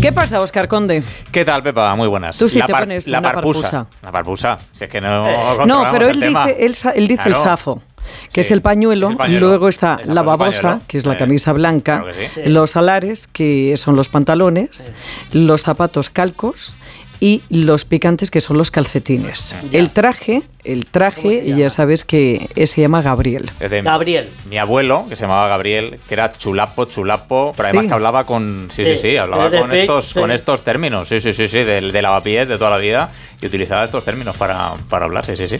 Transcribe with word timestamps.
¿Qué 0.00 0.12
pasa, 0.12 0.40
Oscar 0.40 0.66
Conde? 0.66 1.02
¿Qué 1.30 1.44
tal, 1.44 1.62
Pepa? 1.62 1.94
Muy 1.94 2.08
buenas. 2.08 2.38
Tú 2.38 2.48
sí 2.48 2.58
la 2.58 2.66
te 2.66 2.72
pones 2.74 3.06
la 3.08 3.18
una 3.18 3.32
parpusa. 3.32 3.86
La 4.02 4.10
parpusa. 4.10 4.58
Si 4.72 4.84
es 4.84 4.90
que 4.90 5.00
no. 5.00 5.24
No, 5.24 5.56
controlamos 5.56 5.92
pero 5.92 6.04
el 6.06 6.10
él 6.16 6.20
tema. 6.20 6.46
dice, 6.46 6.64
él, 6.64 6.74
sa- 6.74 6.90
él 6.92 7.06
dice 7.06 7.28
el 7.28 7.36
safo, 7.36 7.82
que 8.32 8.40
es 8.40 8.50
el 8.50 8.62
pañuelo, 8.62 9.06
es 9.08 9.10
el 9.12 9.16
pañuelo. 9.18 9.46
luego 9.48 9.68
está 9.68 9.98
la 10.04 10.20
el 10.22 10.26
babosa, 10.26 10.62
pañuelo. 10.62 10.82
que 10.88 10.98
es 10.98 11.04
la 11.06 11.18
camisa 11.18 11.52
blanca, 11.52 12.00
Claro 12.02 12.16
que 12.16 12.28
sí. 12.28 12.40
los 12.48 12.76
alares, 12.76 13.26
que 13.26 13.76
son 13.76 13.94
los 13.94 14.08
pantalones, 14.08 14.90
los 15.32 15.62
zapatos 15.62 16.08
calcos 16.08 16.78
y 17.20 17.42
los 17.50 17.84
picantes, 17.84 18.30
que 18.30 18.40
son 18.40 18.56
los 18.56 18.70
calcetines. 18.70 19.54
El 19.72 19.90
traje, 19.90 20.42
el 20.64 20.86
traje, 20.86 21.44
ya 21.56 21.70
sabes 21.70 22.04
que 22.04 22.48
se 22.66 22.80
llama 22.80 23.02
Gabriel. 23.02 23.50
Es 23.60 23.70
de 23.70 23.82
Gabriel. 23.82 24.30
Mi 24.48 24.58
abuelo, 24.58 25.06
que 25.08 25.16
se 25.16 25.22
llamaba 25.22 25.48
Gabriel, 25.48 25.98
que 26.08 26.14
era 26.14 26.32
chulapo, 26.32 26.84
chulapo, 26.86 27.54
pero 27.56 27.68
además 27.68 27.84
Sí. 27.84 27.88
que 27.88 27.94
hablaba 27.94 28.24
con. 28.24 28.68
Sí, 28.70 28.84
sí, 28.84 28.90
Sí, 28.96 29.00
sí, 29.10 29.16
hablaba 29.16 29.48
de 29.50 29.60
con 29.60 29.72
estos, 29.72 30.04
sí. 30.06 30.20
con 30.20 30.30
estos 30.30 30.62
términos. 30.62 31.08
Sí, 31.08 31.20
sí, 31.20 31.32
sí, 31.32 31.48
sí, 31.48 31.64
del 31.64 31.92
de 31.92 32.02
lavapiés 32.02 32.48
de 32.48 32.58
toda 32.58 32.70
la 32.70 32.78
vida 32.78 33.10
y 33.40 33.46
utilizaba 33.46 33.84
estos 33.84 34.04
términos 34.04 34.36
para, 34.36 34.72
para 34.88 35.04
hablar. 35.06 35.24
Sí, 35.24 35.36
sí, 35.36 35.48
sí. 35.48 35.58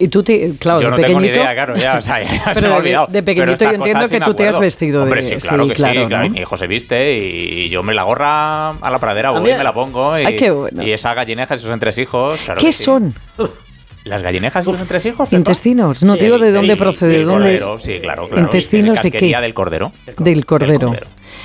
Y 0.00 0.08
tú, 0.08 0.22
te, 0.22 0.52
claro, 0.58 0.80
yo 0.80 0.86
de 0.86 0.90
no 0.90 0.96
tengo 0.96 1.20
ni 1.20 1.28
pequeñito... 1.28 1.40
idea, 1.40 1.54
claro, 1.54 1.76
ya, 1.76 1.98
o 1.98 2.02
sea, 2.02 2.22
ya 2.46 2.54
se 2.54 2.60
me 2.62 2.66
ha 2.68 2.70
de- 2.70 2.76
olvidado. 2.76 3.06
de 3.08 3.22
pequeñito 3.22 3.64
yo 3.64 3.70
entiendo 3.72 4.08
que 4.08 4.20
tú 4.20 4.34
te 4.34 4.48
has 4.48 4.58
vestido 4.58 4.98
de- 5.00 5.04
Hombre, 5.04 5.22
sí, 5.22 5.36
claro 5.36 5.62
sí, 5.64 5.68
que 5.70 5.74
claro, 5.74 6.00
sí, 6.02 6.06
claro. 6.06 6.24
¿no? 6.24 6.30
Mi 6.30 6.40
hijo 6.40 6.56
se 6.56 6.66
viste 6.66 7.16
y 7.18 7.68
yo 7.70 7.82
me 7.82 7.94
la 7.94 8.02
gorra 8.04 8.70
a 8.70 8.90
la 8.90 8.98
pradera 8.98 9.30
voy, 9.30 9.38
También. 9.38 9.58
me 9.58 9.64
la 9.64 9.72
pongo 9.72 10.18
y, 10.18 10.24
Ay, 10.26 10.36
qué 10.36 10.50
bueno. 10.50 10.82
y 10.82 10.92
esas 10.92 11.14
gallinejas, 11.16 11.58
esos 11.60 11.72
entresijos. 11.72 12.38
claro 12.44 12.60
¿Qué 12.60 12.66
que 12.66 12.72
son? 12.72 13.14
¿Las 14.04 14.22
gallinejas 14.22 14.66
y 14.66 14.70
los 14.70 14.80
entresijos? 14.80 15.28
Pepa? 15.28 15.36
Intestinos. 15.36 16.04
No 16.04 16.14
Sí, 16.16 16.22
digo 16.24 16.38
de 16.38 16.52
dónde 16.52 16.72
el- 16.72 16.78
procede, 16.78 17.18
Del 17.18 17.26
dónde 17.26 17.58
cordero, 17.58 17.78
sí, 17.78 17.98
claro, 18.00 18.26
claro. 18.28 18.42
Intestinos 18.42 19.02
de 19.02 19.10
qué? 19.10 19.20
del 19.40 19.54
cordero. 19.54 19.92
Del 20.18 20.46
cordero. 20.46 20.92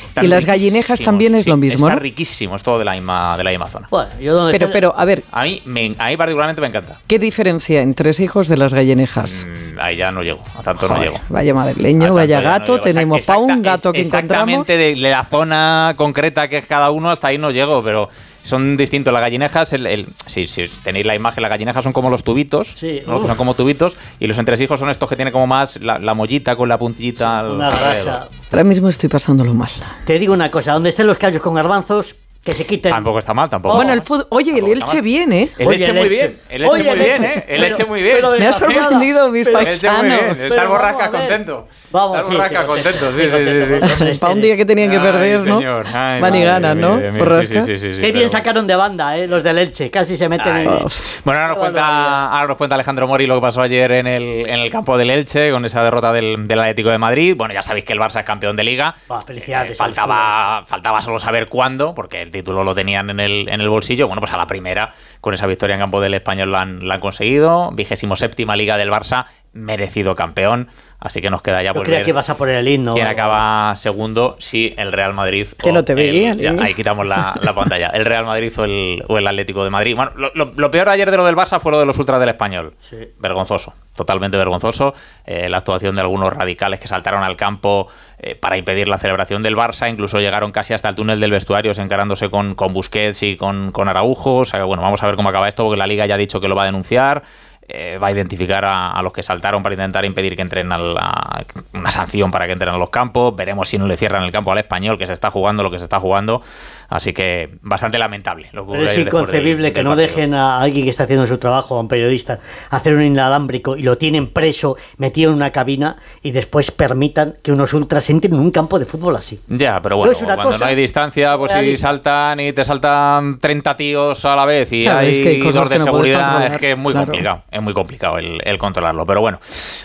Están 0.07 0.25
Y 0.25 0.27
las 0.29 0.45
gallinejas 0.45 1.01
también 1.01 1.35
es 1.35 1.43
sí, 1.43 1.49
lo 1.49 1.57
mismo, 1.57 1.87
Está 1.87 1.95
¿no? 1.95 2.01
riquísimo, 2.01 2.55
es 2.55 2.63
todo 2.63 2.79
de 2.79 2.85
la 2.85 2.93
misma, 2.93 3.37
de 3.37 3.43
la 3.43 3.49
misma 3.49 3.67
zona. 3.67 3.87
Bueno, 3.91 4.09
yo 4.19 4.33
donde 4.33 4.57
Pero, 4.57 4.71
pero, 4.71 4.93
a 4.97 5.03
ver, 5.03 5.23
A 5.31 5.43
mí, 5.43 5.61
me, 5.65 5.93
a 5.97 6.07
mí 6.07 6.17
particularmente 6.17 6.61
me 6.61 6.67
encanta. 6.67 6.99
¿qué 7.05 7.19
diferencia 7.19 7.81
entre 7.81 8.11
hijos 8.19 8.47
de 8.47 8.55
las 8.57 8.73
gallinejas? 8.73 9.45
Mm, 9.45 9.79
ahí 9.79 9.97
ya 9.97 10.11
no 10.13 10.23
llego, 10.23 10.41
a 10.57 10.63
tanto 10.63 10.87
no 10.87 10.95
Joder, 10.95 11.11
llego. 11.11 11.23
vaya 11.29 11.53
madrileño, 11.53 12.13
vaya 12.13 12.39
ya 12.39 12.41
no 12.41 12.49
gato. 12.49 12.75
Exact- 12.77 12.81
tenemos 12.83 13.25
pa' 13.25 13.37
un 13.37 13.49
exacta- 13.51 13.69
gato 13.71 13.91
que 13.93 14.01
es- 14.01 14.07
encontramos. 14.07 14.47
Exactamente 14.53 14.77
de 14.77 14.95
la 14.95 15.23
zona 15.25 15.93
concreta 15.97 16.47
que 16.47 16.57
es 16.59 16.65
cada 16.65 16.89
uno, 16.91 17.11
hasta 17.11 17.27
ahí 17.27 17.37
no 17.37 17.51
llego, 17.51 17.83
pero 17.83 18.09
son 18.45 18.77
distintos. 18.77 19.11
Las 19.11 19.21
gallinejas, 19.21 19.73
el, 19.73 19.85
el- 19.87 20.07
si, 20.27 20.47
si 20.47 20.67
tenéis 20.83 21.05
la 21.05 21.15
imagen, 21.15 21.41
las 21.41 21.49
gallinejas 21.49 21.83
son 21.83 21.91
como 21.93 22.09
los 22.09 22.23
tubitos, 22.23 22.73
Sí, 22.77 23.01
¿no? 23.07 23.25
son 23.25 23.35
como 23.35 23.53
tubitos, 23.55 23.97
y 24.19 24.27
los 24.27 24.37
entresijos 24.37 24.79
son 24.79 24.89
estos 24.89 25.09
que 25.09 25.15
tienen 25.15 25.31
como 25.33 25.47
más 25.47 25.77
la, 25.81 25.97
la 25.99 26.13
mollita 26.13 26.55
con 26.55 26.69
la 26.69 26.77
puntillita 26.77 27.43
una 27.43 27.67
alrededor. 27.67 28.05
grasa. 28.05 28.29
Ahora 28.51 28.63
mismo 28.63 28.87
estoy 28.87 29.09
pasándolo 29.09 29.53
mal. 29.53 29.69
Te 30.05 30.19
digo 30.19 30.33
una 30.33 30.49
cosa, 30.51 30.73
donde 30.73 30.89
estén 30.89 31.07
los 31.07 31.17
callos 31.17 31.41
con 31.41 31.55
garbanzos, 31.55 32.15
que 32.45 32.53
se 32.53 32.63
quiten. 32.63 32.91
Tampoco 32.91 33.17
está 33.17 33.33
mal, 33.33 33.49
tampoco. 33.49 33.75
Bueno, 33.75 33.91
el 33.91 34.03
fútbol. 34.03 34.27
Oye, 34.29 34.59
el 34.59 34.67
Elche 34.67 35.01
bien, 35.01 35.33
¿eh? 35.33 35.49
El 35.57 35.73
Elche 35.73 35.89
el 35.89 35.97
muy 35.97 36.09
bien, 36.09 36.39
el 36.47 36.61
Elche 36.61 36.71
Oye, 36.71 36.83
muy 36.83 36.99
bien. 36.99 37.23
¿eh? 37.23 37.45
El 37.47 37.63
Elche 37.63 37.85
muy 37.85 38.01
Me 38.39 38.47
ha 38.47 38.53
sorprendido 38.53 39.29
mis 39.29 39.49
paisanos. 39.49 40.21
vamos 40.55 40.69
borrasca 40.69 41.09
contento. 41.09 41.67
Vamos, 41.89 42.17
está 42.17 42.27
el 42.27 42.31
sí, 42.31 42.37
borrasca 42.37 42.61
sí, 42.61 42.67
contento, 42.67 43.11
sí, 43.13 43.21
sí, 43.31 44.13
sí. 44.13 44.19
Para 44.19 44.33
un 44.33 44.41
día 44.41 44.55
que 44.57 44.65
tenían 44.65 44.91
que 44.91 44.97
Ay, 44.97 45.01
perder, 45.01 45.39
¿no? 45.41 45.57
señor, 45.57 45.85
ay, 45.91 46.21
Van 46.21 46.35
y 46.35 46.43
ganan, 46.43 46.79
¿no? 46.79 46.99
Borrasca. 47.17 47.61
sí, 47.61 47.77
sí, 47.77 47.87
sí, 47.87 47.95
sí, 47.95 48.01
Qué 48.01 48.11
bien 48.11 48.29
sacaron 48.29 48.67
de 48.67 48.75
banda, 48.75 49.17
¿eh? 49.17 49.25
Los 49.25 49.41
del 49.41 49.57
Elche, 49.57 49.89
casi 49.89 50.15
se 50.15 50.29
meten 50.29 50.55
en... 50.57 50.65
Bueno, 50.65 51.39
ahora 51.39 51.47
nos, 51.47 51.57
cuenta, 51.57 51.81
barbaridad. 51.81 52.33
ahora 52.33 52.47
nos 52.47 52.57
cuenta 52.57 52.75
Alejandro 52.75 53.07
Mori 53.07 53.25
lo 53.25 53.35
que 53.35 53.41
pasó 53.41 53.61
ayer 53.61 53.91
en 53.91 54.05
el, 54.05 54.47
en 54.47 54.59
el 54.59 54.69
campo 54.69 54.99
del 54.99 55.09
Elche 55.09 55.49
con 55.51 55.65
esa 55.65 55.83
derrota 55.83 56.11
del, 56.13 56.45
del 56.45 56.59
Atlético 56.59 56.89
de 56.89 56.99
Madrid. 56.99 57.33
Bueno, 57.35 57.55
ya 57.55 57.63
sabéis 57.63 57.85
que 57.85 57.93
el 57.93 57.99
Barça 57.99 58.19
es 58.19 58.25
campeón 58.25 58.55
de 58.55 58.63
Liga. 58.63 58.93
Felicidades, 59.25 59.71
Eh, 59.71 59.75
faltaba, 59.75 60.63
faltaba 60.67 61.01
solo 61.01 61.17
saber 61.17 61.47
cuándo, 61.47 61.95
porque 61.95 62.21
el 62.21 62.34
título 62.35 62.63
lo 62.63 62.75
tenían 62.75 63.09
en 63.09 63.19
el, 63.19 63.49
en 63.49 63.61
el 63.61 63.69
bolsillo. 63.69 64.07
Bueno, 64.07 64.21
pues 64.21 64.33
a 64.33 64.37
la 64.37 64.47
primera, 64.47 64.93
con 65.21 65.33
esa 65.33 65.47
victoria 65.47 65.75
en 65.75 65.79
campo 65.79 66.01
del 66.01 66.13
Español, 66.13 66.51
la 66.51 66.61
han, 66.61 66.87
la 66.87 66.95
han 66.95 66.99
conseguido. 66.99 67.71
Vigésimo 67.71 68.15
séptima 68.15 68.55
Liga 68.55 68.77
del 68.77 68.89
Barça, 68.89 69.25
merecido 69.55 70.13
campeón. 70.15 70.67
Así 70.99 71.21
que 71.21 71.29
nos 71.29 71.41
queda 71.41 71.61
ya 71.61 71.69
Yo 71.69 71.75
por 71.75 71.83
creía 71.85 72.01
que 72.03 72.09
ibas 72.11 72.29
a 72.29 72.37
poner 72.37 72.55
el 72.55 72.67
himno. 72.67 72.93
quién 72.93 73.05
acaba 73.05 73.73
segundo, 73.75 74.35
si 74.39 74.73
el 74.77 74.91
Real 74.91 75.13
Madrid 75.13 75.47
Que 75.61 75.69
o 75.69 75.73
no 75.73 75.83
te 75.83 75.93
veía, 75.93 76.31
el- 76.31 76.39
ya, 76.39 76.51
niño. 76.51 76.63
ahí 76.63 76.73
quitamos 76.73 77.05
la, 77.05 77.37
la 77.41 77.53
pantalla. 77.53 77.89
El 77.89 78.05
Real 78.05 78.25
Madrid 78.25 78.51
o 78.57 78.63
el, 78.63 79.03
o 79.07 79.17
el 79.17 79.27
Atlético 79.27 79.63
de 79.63 79.69
Madrid. 79.69 79.95
Bueno, 79.95 80.11
lo, 80.17 80.31
lo- 80.33 80.53
lo 80.55 80.71
peor 80.71 80.89
ayer 80.89 81.09
de 81.11 81.17
lo 81.17 81.25
del 81.25 81.35
Barça 81.35 81.59
fue 81.59 81.71
lo 81.71 81.79
de 81.79 81.85
los 81.85 81.97
ultras 81.99 82.19
del 82.19 82.29
Español. 82.29 82.73
Sí. 82.79 82.97
Vergonzoso, 83.19 83.73
totalmente 83.95 84.35
vergonzoso. 84.37 84.93
Eh, 85.25 85.47
la 85.49 85.57
actuación 85.57 85.95
de 85.95 86.01
algunos 86.01 86.33
radicales 86.33 86.79
que 86.79 86.87
saltaron 86.87 87.23
al 87.23 87.35
campo 87.35 87.87
eh, 88.17 88.35
para 88.35 88.57
impedir 88.57 88.87
la 88.87 88.97
celebración 88.97 89.43
del 89.43 89.55
Barça. 89.55 89.89
Incluso 89.89 90.19
llegaron 90.19 90.51
casi 90.51 90.73
hasta 90.73 90.89
el 90.89 90.95
túnel 90.95 91.19
del 91.19 91.31
vestuario, 91.31 91.71
encarándose 91.77 92.29
con, 92.29 92.55
con 92.55 92.73
Busquets 92.73 93.21
y 93.21 93.37
con, 93.37 93.71
con 93.71 93.89
Araujo. 93.89 94.37
O 94.37 94.45
sea, 94.45 94.63
bueno, 94.63 94.81
vamos 94.81 95.03
a 95.03 95.05
ver 95.05 95.15
cómo 95.17 95.29
acaba 95.29 95.47
esto, 95.49 95.63
porque 95.63 95.77
la 95.77 95.87
Liga 95.87 96.05
ya 96.07 96.15
ha 96.15 96.17
dicho 96.17 96.39
que 96.41 96.47
lo 96.47 96.55
va 96.55 96.63
a 96.63 96.67
denunciar. 96.67 97.21
Eh, 97.67 97.97
va 97.97 98.07
a 98.07 98.11
identificar 98.11 98.63
a, 98.65 98.91
a 98.91 99.01
los 99.01 99.11
que 99.11 99.23
saltaron 99.23 99.63
para 99.63 99.73
intentar 99.73 100.05
impedir 100.05 100.35
que 100.35 100.41
entren 100.43 100.71
a 100.71 100.77
la- 100.77 101.45
una 101.73 101.91
sanción 101.91 102.29
para 102.31 102.45
que 102.45 102.53
entren 102.53 102.73
a 102.73 102.77
los 102.77 102.89
campos. 102.89 103.35
Veremos 103.35 103.69
si 103.69 103.77
no 103.77 103.87
le 103.87 103.97
cierran 103.97 104.23
el 104.23 104.31
campo 104.31 104.51
al 104.51 104.57
español, 104.59 104.97
que 104.97 105.07
se 105.07 105.13
está 105.13 105.31
jugando 105.31 105.63
lo 105.63 105.71
que 105.71 105.79
se 105.79 105.85
está 105.85 105.99
jugando. 105.99 106.41
Así 106.89 107.13
que 107.13 107.49
bastante 107.61 107.97
lamentable. 107.97 108.49
Lo 108.53 108.65
que 108.65 108.73
Pero 108.73 108.83
es 108.89 108.97
del- 108.97 109.07
inconcebible 109.07 109.71
que 109.71 109.79
del 109.79 109.85
no 109.85 109.95
dejen 109.95 110.33
a 110.33 110.59
alguien 110.61 110.83
que 110.85 110.89
está 110.91 111.03
haciendo 111.05 111.25
su 111.27 111.37
trabajo, 111.37 111.77
a 111.77 111.81
un 111.81 111.87
periodista, 111.87 112.39
hacer 112.69 112.93
un 112.93 113.03
inalámbrico 113.03 113.75
y 113.75 113.83
lo 113.83 113.97
tienen 113.97 114.27
preso, 114.27 114.77
metido 114.97 115.31
en 115.31 115.37
una 115.37 115.51
cabina 115.51 115.95
y 116.21 116.31
después 116.31 116.71
permitan 116.71 117.35
que 117.41 117.51
unos 117.51 117.73
ultras 117.73 118.09
entren 118.09 118.33
en 118.33 118.39
un 118.39 118.51
campo 118.51 118.77
de 118.79 118.85
fútbol 118.85 119.15
así. 119.15 119.39
Ya, 119.47 119.81
pero 119.81 119.97
bueno, 119.97 120.13
cuando 120.23 120.43
cosa 120.43 120.57
no 120.57 120.65
hay 120.65 120.75
distancia, 120.75 121.37
pues 121.37 121.51
si 121.53 121.77
saltan 121.77 122.39
y 122.39 122.53
te 122.53 122.63
saltan 122.63 123.39
30 123.39 123.75
tíos 123.77 124.23
a 124.25 124.35
la 124.35 124.45
vez 124.45 124.71
y 124.71 124.83
Claro, 124.83 124.99
hay 124.99 125.09
es 125.09 125.19
que 125.19 125.29
hay 125.29 125.39
cosas 125.39 125.55
dos 125.55 125.69
de 125.69 125.75
que 125.75 125.79
no 125.79 125.91
puedes 125.91 126.07
seguridad, 126.07 126.45
es 126.47 126.57
que 126.57 126.71
es 126.73 126.79
muy 126.79 126.93
claro. 126.93 127.07
complicado, 127.07 127.43
es 127.51 127.61
muy 127.61 127.73
complicado 127.73 128.17
el, 128.17 128.39
el 128.43 128.57
controlarlo. 128.57 129.05
Pero 129.05 129.21
bueno, 129.21 129.39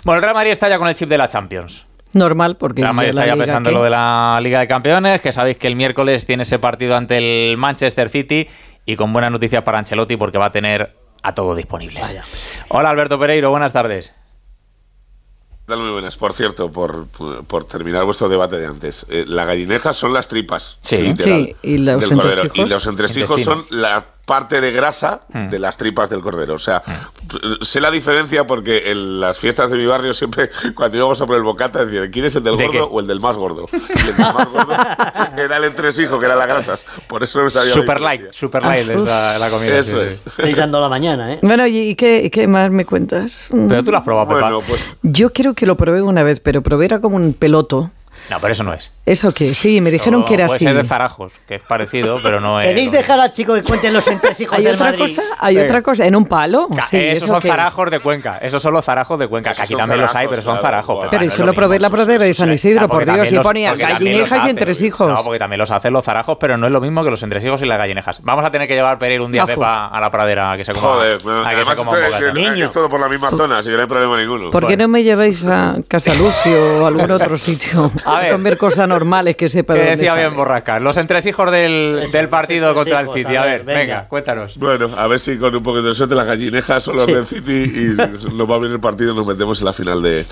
bueno, 0.05 0.17
el 0.19 0.23
Real 0.23 0.35
Madrid 0.35 0.51
está 0.53 0.69
ya 0.69 0.79
con 0.79 0.89
el 0.89 0.95
chip 0.95 1.09
de 1.09 1.19
la 1.19 1.29
Champions. 1.29 1.85
Normal, 2.15 2.57
porque 2.57 2.83
está 2.83 2.95
ya 3.07 3.13
Liga, 3.13 3.37
pensando 3.37 3.71
lo 3.71 3.83
de 3.85 3.91
la 3.91 4.39
Liga 4.43 4.61
de 4.61 4.67
Campeones, 4.67 5.21
que 5.21 5.33
sabéis 5.33 5.57
que 5.59 5.67
el 5.67 5.77
miércoles 5.77 6.27
tiene 6.27 6.43
ese 6.43 6.59
partido 6.59 6.97
ante 6.97 7.19
el 7.19 7.57
Manchester 7.57 8.09
City 8.09 8.49
y 8.87 8.97
con 8.97 9.13
buenas 9.13 9.31
noticias 9.31 9.63
para 9.63 9.79
Ancelotti 9.79 10.17
porque 10.17 10.39
va 10.39 10.47
a 10.47 10.53
tener 10.53 10.97
a 11.23 11.35
todos 11.35 11.57
disponibles. 11.57 12.01
Vaya. 12.03 12.25
Hola 12.69 12.91
Alberto 12.91 13.19
Pereiro, 13.19 13.51
buenas 13.51 13.73
tardes. 13.73 14.13
Tal 15.67 15.79
muy 15.79 15.93
buenas. 15.93 16.17
Por 16.17 16.33
cierto, 16.33 16.73
por, 16.73 17.07
por 17.47 17.65
terminar 17.65 18.05
vuestro 18.05 18.29
debate 18.29 18.57
de 18.59 18.67
antes, 18.67 19.07
eh, 19.09 19.25
la 19.29 19.45
gallineja 19.45 19.93
son 19.93 20.13
las 20.13 20.27
tripas. 20.27 20.79
Sí. 20.83 20.97
literal, 20.97 21.45
Sí, 21.45 21.57
y 21.63 21.79
los 21.79 22.01
del 22.09 22.19
cordero. 22.19 22.43
entresijos. 22.43 22.67
Y 22.67 22.71
los 22.71 22.87
entresijos 22.89 23.41
Intestino. 23.41 23.67
son 23.71 23.81
la 23.81 24.05
parte 24.25 24.61
de 24.61 24.71
grasa 24.71 25.21
Hmm. 25.33 25.49
de 25.49 25.59
las 25.59 25.77
tripas 25.77 26.11
del 26.11 26.21
cordero. 26.21 26.55
O 26.55 26.59
sea, 26.59 26.83
sé 27.61 27.81
la 27.81 27.91
diferencia 27.91 28.47
porque 28.47 28.91
en 28.91 29.21
las 29.21 29.39
fiestas 29.39 29.71
de 29.71 29.77
mi 29.77 29.87
barrio 29.87 30.13
siempre, 30.15 30.51
cuando 30.75 30.97
íbamos 30.97 31.21
a 31.21 31.27
por 31.27 31.37
el 31.37 31.43
bocata, 31.43 31.85
decían, 31.85 32.11
¿quién 32.11 32.25
es 32.25 32.37
el 32.37 32.43
del 32.45 32.57
¿De 32.57 32.67
gordo 32.67 32.89
qué? 32.89 32.95
o 32.95 33.01
el 33.01 33.07
del 33.07 33.21
más 33.21 33.37
gordo? 33.39 33.67
Y 33.73 33.77
el 33.77 34.17
del 34.17 34.35
más 34.35 34.49
gordo 34.49 34.73
era 35.37 35.57
el 35.57 35.65
entresijo, 35.65 36.19
que 36.19 36.27
eran 36.27 36.39
las 36.39 36.49
grasas. 36.49 36.87
Por 37.09 37.23
eso 37.23 37.39
no 37.39 37.45
me 37.47 37.51
sabía 37.51 37.73
Super 37.73 38.01
light, 38.01 38.33
super 38.33 38.63
light 38.63 38.89
es 38.91 38.99
la, 39.01 39.39
la 39.39 39.51
comida. 39.51 39.77
Eso 39.79 39.99
sí, 40.01 40.07
es. 40.07 40.23
sí. 40.37 40.53
Dando 40.55 40.81
la 40.81 40.89
mañana, 40.89 41.33
¿eh? 41.35 41.39
Bueno, 41.43 41.67
¿y 41.67 41.95
qué, 41.95 42.23
y 42.25 42.31
qué 42.31 42.47
más 42.47 42.71
me 42.71 42.85
cuentas? 42.85 43.49
Pero 43.69 43.83
tú 43.85 43.91
lo 43.91 43.99
has 43.99 44.05
probado, 44.05 44.29
Pepa. 44.29 44.41
Bueno, 44.41 44.61
pues 44.67 44.99
Yo 45.03 45.33
creo 45.33 45.55
que 45.55 45.67
lo 45.67 45.77
probé 45.77 46.03
una 46.03 46.23
vez, 46.23 46.41
pero 46.41 46.63
probé 46.63 46.85
era 46.87 47.01
como 47.01 47.17
un 47.17 47.33
peloto. 47.35 47.91
No, 48.29 48.39
pero 48.41 48.53
eso 48.53 48.63
no 48.63 48.73
es. 48.75 48.93
¿Eso 49.07 49.31
qué? 49.33 49.45
Sí, 49.47 49.81
me 49.81 49.91
dijeron 49.91 50.21
No, 50.21 50.27
que 50.27 50.35
era 50.35 50.47
puede 50.47 50.57
así. 50.57 50.65
ser 50.65 50.75
de 50.77 50.85
Zarajos, 50.85 51.33
que 51.49 51.57
es 51.57 51.63
parecido, 51.63 52.19
pero 52.23 52.41
no 52.41 52.61
es. 52.61 52.67
¿Queréis 52.69 52.93
dejar 52.93 53.19
al 53.19 53.33
chico 53.33 53.55
que 53.55 53.63
cuente 53.63 53.91
los 53.91 54.07
entresijos 54.09 54.57
¿Hay 54.59 54.65
del 54.65 54.75
otra 54.75 54.87
Madrid? 54.87 55.01
cosa? 55.01 55.23
¿Hay 55.39 55.55
Venga. 55.57 55.67
otra 55.67 55.83
cosa? 55.83 56.07
¿En 56.07 56.15
un 56.17 56.27
palo? 56.27 56.69
Ca- 56.69 56.83
Sí, 56.83 56.97
esos 56.99 57.25
¿eso 57.25 57.27
son 57.33 57.41
qué 57.43 57.49
es? 57.49 57.55
zarajos 57.55 57.91
de 57.91 58.01
Cuenca. 58.01 58.39
Esos 58.39 58.63
son 58.63 58.73
los 58.75 58.85
zarajos 58.85 59.19
de 59.19 59.27
Cuenca. 59.29 59.53
Que 59.53 59.63
aquí 59.63 59.75
también 59.75 60.01
los 60.01 60.11
hay, 60.11 60.13
zarajos, 60.15 60.31
pero 60.31 60.43
son 60.43 60.53
claro, 60.55 60.63
zarajos. 60.67 60.95
bueno. 60.97 61.11
Pero 61.11 61.23
no 61.25 61.33
eso 61.33 61.47
lo 61.47 61.55
probé 61.55 61.77
en 61.77 61.83
la 61.83 61.91
pradera 61.91 62.25
de 62.25 62.35
San 62.35 62.49
sí. 62.49 62.55
Isidro, 62.55 62.89
por 62.89 63.05
Dios, 63.05 63.33
y 63.33 63.39
ponía 63.39 63.75
gallinejas 63.75 64.45
y 64.47 64.51
entresijos. 64.51 65.09
No, 65.09 65.25
porque 65.25 65.39
también 65.39 65.59
los 65.59 65.71
hacen 65.71 65.93
los 65.93 66.05
zarajos, 66.05 66.37
pero 66.39 66.57
no 66.57 66.67
es 66.67 66.73
lo 66.73 66.81
mismo 66.81 67.03
que 67.03 67.11
los 67.11 67.23
entresijos 67.23 67.61
y 67.63 67.67
las 67.67 67.79
gallinejas. 67.79 68.21
Vamos 68.23 68.45
a 68.45 68.51
tener 68.51 68.69
que 68.69 68.75
llevar 68.75 68.99
Pereira 68.99 69.25
un 69.25 69.33
día. 69.33 69.45
Pepa 69.47 69.87
a 69.89 70.01
la 70.01 70.11
pradera 70.11 70.53
a 70.53 70.57
que 70.57 70.65
se 70.65 70.73
coma. 70.73 70.87
Joder, 70.95 71.19
es, 72.59 72.71
todo 72.73 72.89
por 72.89 73.01
la 73.01 73.09
misma 73.09 73.31
zona, 73.31 73.59
así 73.59 73.71
que 73.71 73.77
no 73.77 73.83
hay 73.83 73.89
problema 73.89 74.21
ninguno. 74.21 74.51
¿Por 74.51 74.67
qué 74.67 74.77
no 74.77 74.87
me 74.89 75.03
lleváis 75.03 75.45
a 75.47 75.77
Casalucio 75.89 76.83
o 76.83 76.87
algún 76.87 77.11
otro 77.11 77.37
sitio 77.37 77.91
A 78.17 78.21
ver. 78.21 78.29
a 78.31 78.33
comer 78.33 78.57
cosas 78.57 78.89
normales 78.89 79.37
que 79.37 79.49
sepa 79.49 79.75
Que 79.75 79.81
decía 79.81 80.15
bien 80.15 80.27
sale? 80.27 80.37
Borrasca. 80.37 80.81
Los 80.81 80.97
entresijos 80.97 81.51
del, 81.51 82.09
del 82.13 82.29
partido 82.29 82.75
contra 82.75 83.01
el 83.01 83.09
City. 83.13 83.37
a 83.37 83.43
A 83.43 83.47
ver, 83.47 83.65
venga, 83.65 83.79
venga. 83.81 84.09
cuéntanos. 84.09 84.57
Bueno, 84.57 84.91
a 84.97 85.07
ver 85.07 85.19
si 85.21 85.37
con 85.39 85.55
un 85.55 85.63
poquito 85.63 85.89
de 85.89 85.95
suerte 85.95 86.15
las 86.15 86.27
gallinejas 86.27 86.83
son 86.85 86.97
los 86.97 87.07
del 87.07 87.25
City 87.25 87.63
y 87.65 87.97
nos 88.35 88.51
va 88.51 88.59
bien 88.59 88.73
el 88.73 88.81
partido 88.81 89.13
y 89.13 89.17
nos 89.17 89.27
metemos 89.27 89.59
en 89.61 89.65
la 89.67 89.73
final 89.73 90.03
de, 90.03 90.27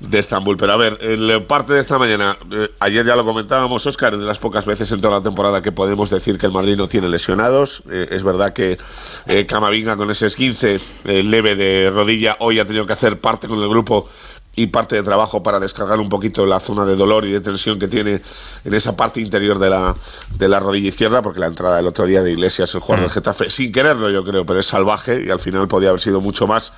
de 0.00 0.18
Estambul. 0.18 0.56
Pero 0.56 0.72
a 0.72 0.76
ver, 0.76 0.98
el 1.00 1.42
parte 1.44 1.72
de 1.72 1.80
esta 1.80 1.98
mañana, 1.98 2.36
eh, 2.52 2.68
ayer 2.80 3.04
ya 3.04 3.16
lo 3.16 3.24
comentábamos, 3.24 3.86
Oscar, 3.86 4.16
de 4.16 4.24
las 4.26 4.38
pocas 4.38 4.66
veces 4.66 4.90
en 4.92 5.00
toda 5.00 5.18
la 5.18 5.22
temporada 5.22 5.62
que 5.62 5.72
podemos 5.72 6.10
decir 6.10 6.38
que 6.38 6.46
el 6.46 6.52
Madrid 6.52 6.76
no 6.76 6.88
tiene 6.88 7.08
lesionados. 7.08 7.82
Eh, 7.90 8.08
es 8.10 8.22
verdad 8.24 8.52
que 8.52 8.78
eh, 9.26 9.46
Camavinga 9.46 9.96
con 9.96 10.10
ese 10.10 10.26
esguince 10.26 10.76
eh, 11.04 11.22
leve 11.22 11.54
de 11.56 11.90
rodilla 11.90 12.36
hoy 12.40 12.58
ha 12.60 12.64
tenido 12.64 12.86
que 12.86 12.92
hacer 12.92 13.18
parte 13.20 13.48
con 13.48 13.60
el 13.60 13.68
grupo 13.68 14.08
y 14.56 14.68
parte 14.68 14.96
de 14.96 15.02
trabajo 15.02 15.42
para 15.42 15.60
descargar 15.60 16.00
un 16.00 16.08
poquito 16.08 16.46
la 16.46 16.58
zona 16.58 16.86
de 16.86 16.96
dolor 16.96 17.26
y 17.26 17.30
de 17.30 17.40
tensión 17.40 17.78
que 17.78 17.88
tiene 17.88 18.20
en 18.64 18.74
esa 18.74 18.96
parte 18.96 19.20
interior 19.20 19.58
de 19.58 19.68
la, 19.68 19.94
de 20.38 20.48
la 20.48 20.58
rodilla 20.58 20.88
izquierda, 20.88 21.20
porque 21.20 21.40
la 21.40 21.46
entrada 21.46 21.76
del 21.76 21.86
otro 21.86 22.06
día 22.06 22.22
de 22.22 22.32
Iglesias, 22.32 22.74
el 22.74 22.80
jugador 22.80 23.04
del 23.04 23.12
Getafe, 23.12 23.50
sin 23.50 23.70
quererlo 23.70 24.10
yo 24.10 24.24
creo, 24.24 24.46
pero 24.46 24.58
es 24.58 24.66
salvaje 24.66 25.22
y 25.26 25.30
al 25.30 25.40
final 25.40 25.68
podía 25.68 25.90
haber 25.90 26.00
sido 26.00 26.22
mucho 26.22 26.46
más 26.46 26.72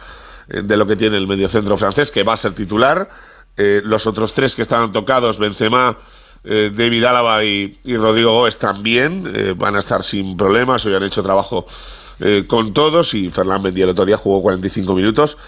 eh, 0.49 0.63
de 0.63 0.77
lo 0.77 0.89
que 0.89 0.97
tiene 0.97 1.17
el 1.17 1.29
mediocentro 1.29 1.77
francés, 1.77 2.11
que 2.11 2.25
va 2.25 2.33
a 2.33 2.37
ser 2.37 2.53
titular. 2.53 3.09
Eh, 3.57 3.81
los 3.85 4.09
otros 4.09 4.33
tres 4.33 4.57
que 4.57 4.63
estaban 4.63 4.91
tocados, 4.91 5.39
Benzema, 5.39 5.97
eh, 6.45 6.73
David 6.75 7.05
Álava 7.05 7.45
y, 7.45 7.79
Rodrigo 7.85 8.33
Gómez 8.33 8.59
también 8.59 9.57
van 9.57 9.77
a 9.77 9.79
estar 9.79 10.03
sin 10.03 10.37
problemas, 10.37 10.85
hoy 10.85 10.95
han 10.95 11.03
hecho 11.05 11.23
trabajo 11.23 11.65
con 12.49 12.73
todos 12.73 13.15
y 13.15 13.31
Fernán 13.31 13.63
Mendy 13.63 13.83
el 13.83 13.91
otro 13.91 14.05
día 14.05 14.17
jugó 14.17 14.43
45 14.43 14.93
minutos 14.97 15.39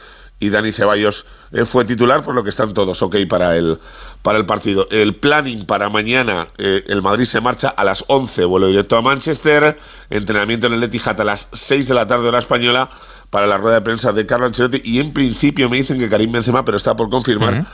y 0.40 0.48
Dani 0.48 0.72
Ceballos 0.72 1.26
eh, 1.52 1.64
fue 1.64 1.84
titular, 1.84 2.22
por 2.24 2.34
lo 2.34 2.42
que 2.42 2.50
están 2.50 2.72
todos 2.72 3.02
ok 3.02 3.16
para 3.28 3.56
el, 3.56 3.78
para 4.22 4.38
el 4.38 4.46
partido. 4.46 4.88
El 4.90 5.14
planning 5.14 5.66
para 5.66 5.90
mañana, 5.90 6.48
eh, 6.58 6.82
el 6.88 7.02
Madrid 7.02 7.26
se 7.26 7.40
marcha 7.40 7.68
a 7.68 7.84
las 7.84 8.04
11, 8.08 8.46
vuelo 8.46 8.66
directo 8.66 8.96
a 8.96 9.02
Manchester, 9.02 9.78
entrenamiento 10.08 10.66
en 10.66 10.72
el 10.72 10.82
Etihad 10.82 11.20
a 11.20 11.24
las 11.24 11.48
6 11.52 11.88
de 11.88 11.94
la 11.94 12.06
tarde 12.06 12.26
hora 12.26 12.38
española 12.38 12.88
para 13.28 13.46
la 13.46 13.58
rueda 13.58 13.76
de 13.76 13.82
prensa 13.82 14.12
de 14.12 14.26
Carlo 14.26 14.46
Ancelotti 14.46 14.80
y 14.82 14.98
en 14.98 15.12
principio 15.12 15.68
me 15.68 15.76
dicen 15.76 15.98
que 15.98 16.08
Karim 16.08 16.32
Benzema, 16.32 16.64
pero 16.64 16.76
está 16.76 16.96
por 16.96 17.08
confirmar, 17.08 17.64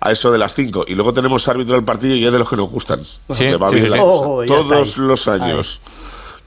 a 0.00 0.10
eso 0.10 0.30
de 0.30 0.38
las 0.38 0.54
5. 0.54 0.84
Y 0.88 0.94
luego 0.94 1.12
tenemos 1.12 1.48
árbitro 1.48 1.74
del 1.74 1.84
partido 1.84 2.14
y 2.14 2.26
es 2.26 2.32
de 2.32 2.38
los 2.38 2.48
que 2.50 2.56
nos 2.56 2.70
gustan. 2.70 3.00
Oh, 3.98 4.44
todos 4.46 4.98
los 4.98 5.28
años, 5.28 5.80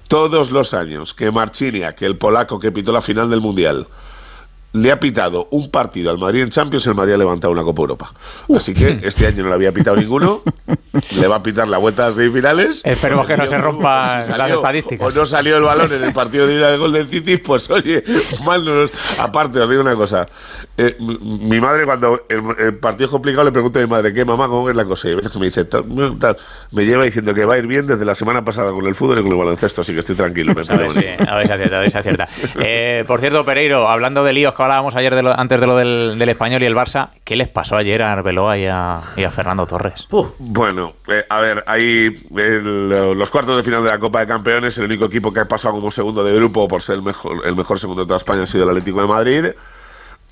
todos 0.07 0.51
los 0.51 0.73
años 0.73 1.13
que 1.13 1.31
Marchinia, 1.31 1.95
que 1.95 2.05
el 2.05 2.17
polaco 2.17 2.59
que 2.59 2.71
pitó 2.71 2.91
la 2.91 3.01
final 3.01 3.29
del 3.29 3.41
Mundial, 3.41 3.87
le 4.73 4.91
ha 4.91 4.99
pitado 4.99 5.47
un 5.51 5.69
partido 5.71 6.11
al 6.11 6.17
Madrid 6.17 6.43
en 6.43 6.49
Champions 6.49 6.85
y 6.85 6.89
el 6.89 6.95
Madrid 6.95 7.13
ha 7.13 7.17
levantado 7.17 7.51
una 7.51 7.63
Copa 7.63 7.81
Europa. 7.81 8.13
Así 8.55 8.73
que 8.73 8.99
este 9.03 9.27
año 9.27 9.43
no 9.43 9.49
le 9.49 9.55
había 9.55 9.71
pitado 9.71 9.97
ninguno. 9.97 10.41
le 11.19 11.27
va 11.27 11.37
a 11.37 11.43
pitar 11.43 11.67
la 11.67 11.77
vuelta 11.77 12.03
a 12.03 12.07
las 12.07 12.15
semifinales. 12.15 12.81
Esperemos 12.85 13.25
que 13.27 13.37
no 13.37 13.47
se 13.47 13.57
rompan 13.57 14.27
las 14.37 14.51
estadísticas. 14.51 15.15
O 15.15 15.19
no 15.19 15.25
salió 15.25 15.57
el 15.57 15.63
balón 15.63 15.91
en 15.91 16.03
el 16.03 16.13
partido 16.13 16.47
de 16.47 16.55
ida 16.55 16.71
del 16.71 16.79
Golden 16.79 17.07
City, 17.07 17.37
pues 17.37 17.69
oye, 17.69 18.03
mal 18.45 18.63
no 18.63 18.75
nos... 18.75 18.91
Aparte, 19.19 19.59
os 19.59 19.69
digo 19.69 19.81
una 19.81 19.95
cosa. 19.95 20.27
Eh, 20.77 20.95
mi 20.99 21.59
madre, 21.59 21.85
cuando 21.85 22.21
el, 22.29 22.77
partido 22.77 23.05
es 23.05 23.11
complicado, 23.11 23.43
le 23.45 23.51
pregunta 23.51 23.79
a 23.79 23.81
mi 23.81 23.89
madre, 23.89 24.13
¿qué 24.13 24.23
mamá, 24.23 24.47
cómo 24.47 24.69
es 24.69 24.75
la 24.75 24.85
cosa? 24.85 25.09
Y 25.09 25.13
a 25.13 25.15
veces 25.17 25.31
que 25.31 25.39
me 25.39 25.45
dice, 25.45 25.67
me 26.71 26.85
lleva 26.85 27.03
diciendo 27.03 27.33
que 27.33 27.45
va 27.45 27.55
a 27.55 27.57
ir 27.57 27.67
bien 27.67 27.87
desde 27.87 28.05
la 28.05 28.15
semana 28.15 28.45
pasada 28.45 28.71
con 28.71 28.85
el 28.85 28.95
fútbol 28.95 29.19
y 29.19 29.23
con 29.23 29.31
el 29.31 29.37
baloncesto, 29.37 29.81
así 29.81 29.93
que 29.93 29.99
estoy 29.99 30.15
tranquilo. 30.15 30.51
a 30.51 30.55
ver, 30.55 30.93
sí, 30.93 31.05
a 31.27 31.35
ver 31.35 31.47
si 31.47 31.53
acierta, 31.53 31.77
a 31.77 31.81
ver 31.81 31.91
si 31.91 31.97
acierta. 31.97 32.25
Eh, 32.61 33.03
por 33.07 33.19
cierto, 33.19 33.45
Pereiro, 33.45 33.87
hablando 33.87 34.23
de 34.23 34.33
líos 34.33 34.53
hablábamos 34.63 34.95
ayer 34.95 35.15
de 35.15 35.33
antes 35.35 35.59
de 35.59 35.67
lo 35.67 35.77
del, 35.77 36.29
español 36.29 36.61
y 36.63 36.65
el 36.65 36.75
Barça, 36.75 37.09
¿qué 37.23 37.35
les 37.35 37.47
pasó 37.47 37.75
ayer 37.75 38.01
a 38.01 38.13
Arbeloa 38.13 38.57
y 38.57 38.65
a, 38.65 38.99
Fernando 39.31 39.65
Torres? 39.65 40.07
Bueno, 40.37 40.88
eh, 41.07 41.23
a 41.29 41.39
ver, 41.39 41.63
ahí 41.67 42.13
los 42.31 43.31
cuartos 43.31 43.57
de 43.57 43.63
final 43.63 43.83
de 43.83 43.89
la 43.89 43.99
Copa 43.99 44.21
de 44.21 44.27
Campeones, 44.27 44.77
el 44.77 44.85
único 44.85 45.05
equipo 45.05 45.33
que 45.33 45.41
ha 45.41 45.47
pasado 45.47 45.75
como 45.75 45.91
segundo 45.91 46.23
de 46.23 46.33
grupo 46.35 46.67
por 46.67 46.81
ser 46.81 46.95
el 46.95 47.03
mejor, 47.03 47.45
el 47.45 47.55
mejor 47.55 47.79
segundo 47.79 48.03
de 48.03 48.07
toda 48.07 48.17
España 48.17 48.43
ha 48.43 48.45
sido 48.45 48.63
el 48.63 48.69
Atlético 48.69 49.01
de 49.01 49.07
Madrid. 49.07 49.45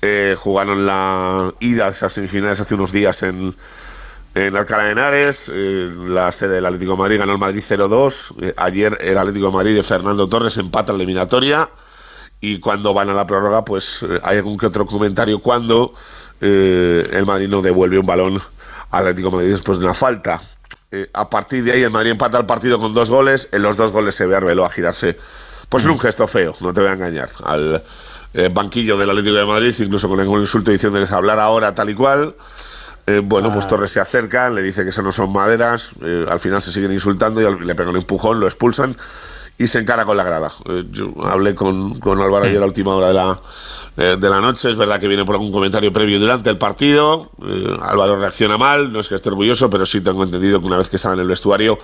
Eh, 0.00 0.36
jugaron 0.38 0.86
la 0.86 1.52
ida 1.60 1.86
a 1.86 1.90
esas 1.90 2.12
semifinales 2.12 2.60
hace 2.60 2.74
unos 2.74 2.92
días 2.92 3.22
en, 3.24 3.54
en 4.34 4.56
Alcalá 4.56 4.84
de 4.84 4.92
Henares, 4.92 5.50
eh, 5.52 5.90
la 6.06 6.30
sede 6.30 6.56
del 6.56 6.66
Atlético 6.66 6.92
de 6.92 6.98
Madrid 6.98 7.18
ganó 7.18 7.32
el 7.32 7.38
Madrid 7.38 7.60
0-2. 7.60 8.54
ayer 8.56 8.96
el 9.00 9.18
Atlético 9.18 9.46
de 9.46 9.52
Madrid 9.52 9.74
de 9.74 9.82
Fernando 9.82 10.28
Torres 10.28 10.56
empata 10.56 10.92
la 10.92 10.98
eliminatoria 10.98 11.68
y 12.40 12.60
cuando 12.60 12.94
van 12.94 13.10
a 13.10 13.14
la 13.14 13.26
prórroga, 13.26 13.64
pues 13.64 14.04
eh, 14.04 14.20
hay 14.22 14.38
algún 14.38 14.56
que 14.56 14.66
otro 14.66 14.86
comentario 14.86 15.40
cuando 15.40 15.92
eh, 16.40 17.08
el 17.12 17.26
Madrid 17.26 17.48
no 17.48 17.62
devuelve 17.62 17.98
un 17.98 18.06
balón 18.06 18.34
al 18.34 18.40
Atlético 18.90 19.30
de 19.30 19.36
Madrid 19.36 19.50
después 19.52 19.78
de 19.78 19.84
una 19.84 19.94
falta. 19.94 20.38
Eh, 20.90 21.08
a 21.12 21.28
partir 21.28 21.64
de 21.64 21.72
ahí 21.72 21.82
el 21.82 21.90
Madrid 21.90 22.12
empata 22.12 22.38
el 22.38 22.46
partido 22.46 22.78
con 22.78 22.94
dos 22.94 23.10
goles, 23.10 23.48
en 23.52 23.62
los 23.62 23.76
dos 23.76 23.92
goles 23.92 24.14
se 24.14 24.26
ve 24.26 24.34
a 24.36 24.38
a 24.38 24.70
girarse, 24.70 25.16
pues 25.68 25.84
en 25.84 25.90
un 25.90 26.00
gesto 26.00 26.26
feo, 26.26 26.52
no 26.62 26.72
te 26.72 26.80
voy 26.80 26.90
a 26.90 26.94
engañar, 26.94 27.28
al 27.44 27.82
banquillo 28.52 28.96
del 28.96 29.10
Atlético 29.10 29.34
de 29.34 29.44
Madrid, 29.44 29.74
incluso 29.80 30.08
con 30.08 30.18
algún 30.20 30.40
insulto 30.40 30.70
diciéndoles 30.70 31.12
hablar 31.12 31.40
ahora 31.40 31.74
tal 31.74 31.90
y 31.90 31.94
cual. 31.94 32.34
bueno, 33.24 33.52
pues 33.52 33.66
ah. 33.66 33.68
Torres 33.68 33.90
se 33.90 34.00
acerca, 34.00 34.48
le 34.48 34.62
dice 34.62 34.82
que 34.82 34.90
eso 34.90 35.02
no 35.02 35.12
son 35.12 35.32
maderas, 35.32 35.92
al 36.28 36.40
final 36.40 36.62
se 36.62 36.72
siguen 36.72 36.92
insultando 36.92 37.40
y 37.40 37.64
le 37.64 37.74
pegan 37.74 37.90
un 37.90 37.96
empujón, 37.96 38.40
lo 38.40 38.46
expulsan 38.46 38.96
y 39.58 39.66
se 39.66 39.80
encara 39.80 40.04
con 40.04 40.16
la 40.16 40.22
grada. 40.22 40.50
Eh, 40.68 40.84
yo 40.90 41.12
hablé 41.24 41.54
con, 41.54 41.98
con 41.98 42.20
Álvaro 42.22 42.44
ayer 42.44 42.58
a 42.58 42.60
la 42.60 42.66
última 42.66 42.94
hora 42.94 43.08
de 43.08 43.14
la, 43.14 43.40
eh, 43.96 44.16
de 44.18 44.30
la 44.30 44.40
noche. 44.40 44.70
Es 44.70 44.76
verdad 44.76 45.00
que 45.00 45.08
viene 45.08 45.24
por 45.24 45.34
algún 45.34 45.50
comentario 45.50 45.92
previo 45.92 46.20
durante 46.20 46.48
el 46.50 46.58
partido. 46.58 47.30
Eh, 47.44 47.76
Álvaro 47.82 48.16
reacciona 48.16 48.56
mal, 48.56 48.92
no 48.92 49.00
es 49.00 49.08
que 49.08 49.16
esté 49.16 49.30
orgulloso, 49.30 49.68
pero 49.68 49.84
sí 49.84 50.00
tengo 50.00 50.22
entendido 50.22 50.60
que 50.60 50.66
una 50.66 50.78
vez 50.78 50.88
que 50.88 50.96
estaba 50.96 51.14
en 51.14 51.20
el 51.20 51.26
vestuario 51.26 51.76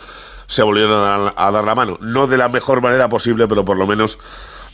se 0.47 0.63
volvieron 0.63 1.33
a 1.37 1.51
dar 1.51 1.65
la 1.65 1.75
mano. 1.75 1.97
No 2.01 2.27
de 2.27 2.37
la 2.37 2.49
mejor 2.49 2.81
manera 2.81 3.09
posible, 3.09 3.47
pero 3.49 3.65
por 3.65 3.77
lo 3.77 3.87
menos 3.87 4.19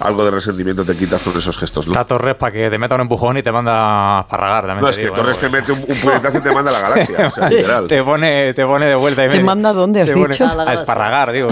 algo 0.01 0.25
de 0.25 0.31
resentimiento 0.31 0.85
te 0.85 0.97
quitas 0.97 1.21
con 1.23 1.37
esos 1.37 1.57
gestos. 1.59 1.87
¿no? 1.87 1.93
Está 1.93 2.05
Torres 2.05 2.35
para 2.37 2.53
que 2.53 2.71
te 2.71 2.79
meta 2.79 2.95
un 2.95 3.03
empujón 3.03 3.37
y 3.37 3.43
te 3.43 3.53
manda 3.53 4.21
a 4.21 4.27
parragar. 4.27 4.81
no, 4.81 4.89
es 4.89 4.99
que 4.99 5.11
Torres 5.11 5.39
te 5.39 5.49
mete 5.51 5.73
un, 5.73 5.85
un 5.87 5.97
puñetazo 6.01 6.39
y 6.39 6.41
te 6.41 6.51
manda 6.53 6.71
a 6.71 6.75
la 6.75 6.89
galaxia. 6.89 7.27
o 7.27 7.31
sea, 7.31 7.49
literal. 7.51 7.87
Te 7.87 8.03
pone, 8.03 8.55
te 8.55 8.65
pone 8.65 8.87
de 8.87 8.95
vuelta 8.95 9.25
y 9.25 9.29
media. 9.29 9.41
¿Te 9.41 9.45
manda 9.45 9.73
dónde 9.73 10.03
has 10.03 10.13
dicho? 10.13 10.47
a 10.47 10.75
esparragar, 10.75 11.33
digo. 11.33 11.51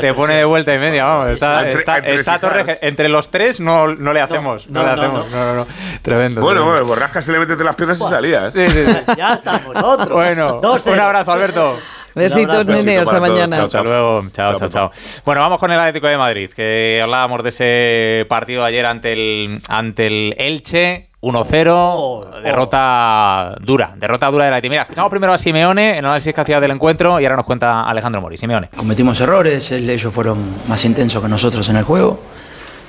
Te 0.00 0.14
pone 0.14 0.34
de 0.34 0.44
vuelta 0.44 0.74
y 0.74 0.78
media, 0.78 1.04
vamos. 1.04 1.30
Está, 1.30 1.68
está, 1.68 2.38
Torres, 2.38 2.78
entre 2.80 3.08
los 3.08 3.28
tres 3.28 3.60
no, 3.60 3.88
no 3.88 4.12
le 4.12 4.20
hacemos. 4.20 4.68
No, 4.68 4.82
le 4.84 4.90
hacemos. 4.90 5.30
No, 5.30 5.44
no, 5.44 5.54
no. 5.54 5.66
Tremendo. 6.02 6.40
Bueno, 6.40 6.64
bueno, 6.64 6.84
Borrasca 6.86 7.20
se 7.20 7.32
le 7.32 7.40
mete 7.40 7.52
entre 7.52 7.66
las 7.66 7.76
piernas 7.76 8.00
y 8.00 8.04
salía. 8.04 8.48
¿eh? 8.48 8.52
Sí, 8.54 8.70
sí, 8.70 9.14
Ya 9.16 9.34
estamos, 9.34 9.76
otro. 9.82 10.16
Bueno, 10.16 10.60
un 10.60 11.00
abrazo, 11.00 11.32
Alberto. 11.32 11.76
Besitos, 12.14 12.66
nene, 12.66 12.98
hasta 12.98 13.20
mañana. 13.20 13.56
Chao, 13.56 13.64
hasta 13.64 13.82
luego. 13.82 14.24
Chao, 14.32 14.58
chao, 14.58 14.68
chao, 14.68 14.90
Bueno, 15.24 15.40
vamos 15.40 15.58
con 15.58 15.72
el 15.72 15.78
Atlético 15.78 16.06
de 16.06 16.18
Madrid, 16.18 16.50
que 16.50 17.00
hablábamos 17.02 17.42
de 17.42 17.48
ese 17.48 18.26
partido 18.28 18.64
ayer 18.64 18.84
ante 18.86 19.12
el, 19.12 19.54
ante 19.68 20.06
el 20.06 20.34
Elche. 20.38 21.08
1-0, 21.22 22.42
derrota 22.42 23.54
dura, 23.60 23.94
derrota 23.96 24.28
dura 24.28 24.46
de 24.46 24.50
la 24.50 24.60
Mira, 24.60 24.82
escuchamos 24.82 25.08
primero 25.08 25.32
a 25.32 25.38
Simeone, 25.38 25.96
el 25.96 26.04
análisis 26.04 26.34
que 26.34 26.40
hacía 26.40 26.58
del 26.58 26.72
encuentro, 26.72 27.20
y 27.20 27.24
ahora 27.24 27.36
nos 27.36 27.46
cuenta 27.46 27.82
Alejandro 27.82 28.20
Mori. 28.20 28.36
Simeone. 28.36 28.70
Cometimos 28.76 29.20
errores, 29.20 29.70
ellos 29.70 30.12
fueron 30.12 30.38
más 30.66 30.84
intensos 30.84 31.22
que 31.22 31.28
nosotros 31.28 31.68
en 31.68 31.76
el 31.76 31.84
juego, 31.84 32.20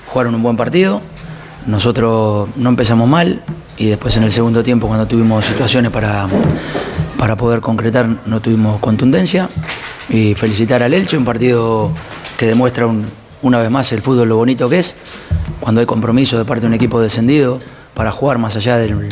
jugaron 0.08 0.34
un 0.34 0.42
buen 0.42 0.58
partido, 0.58 1.00
nosotros 1.68 2.50
no 2.56 2.70
empezamos 2.70 3.08
mal, 3.08 3.40
y 3.78 3.90
después 3.90 4.18
en 4.18 4.24
el 4.24 4.32
segundo 4.32 4.64
tiempo, 4.64 4.88
cuando 4.88 5.06
tuvimos 5.06 5.46
situaciones 5.46 5.92
para 5.92 6.28
para 7.24 7.38
poder 7.38 7.62
concretar 7.62 8.06
no 8.26 8.42
tuvimos 8.42 8.82
contundencia. 8.82 9.48
Y 10.10 10.34
felicitar 10.34 10.84
al 10.84 10.94
Elche, 10.94 11.18
un 11.18 11.24
partido 11.24 11.90
que 12.38 12.46
demuestra 12.46 12.86
una 13.42 13.60
vez 13.60 13.72
más 13.72 13.94
el 13.94 14.02
fútbol 14.02 14.28
lo 14.28 14.36
bonito 14.36 14.68
que 14.68 14.80
es, 14.80 14.94
cuando 15.62 15.80
hay 15.80 15.88
compromiso 15.88 16.38
de 16.38 16.44
parte 16.44 16.64
de 16.64 16.68
un 16.68 16.74
equipo 16.74 17.00
descendido 17.00 17.62
para 17.94 18.12
jugar 18.12 18.40
más 18.40 18.58
allá 18.58 18.76
del, 18.76 19.08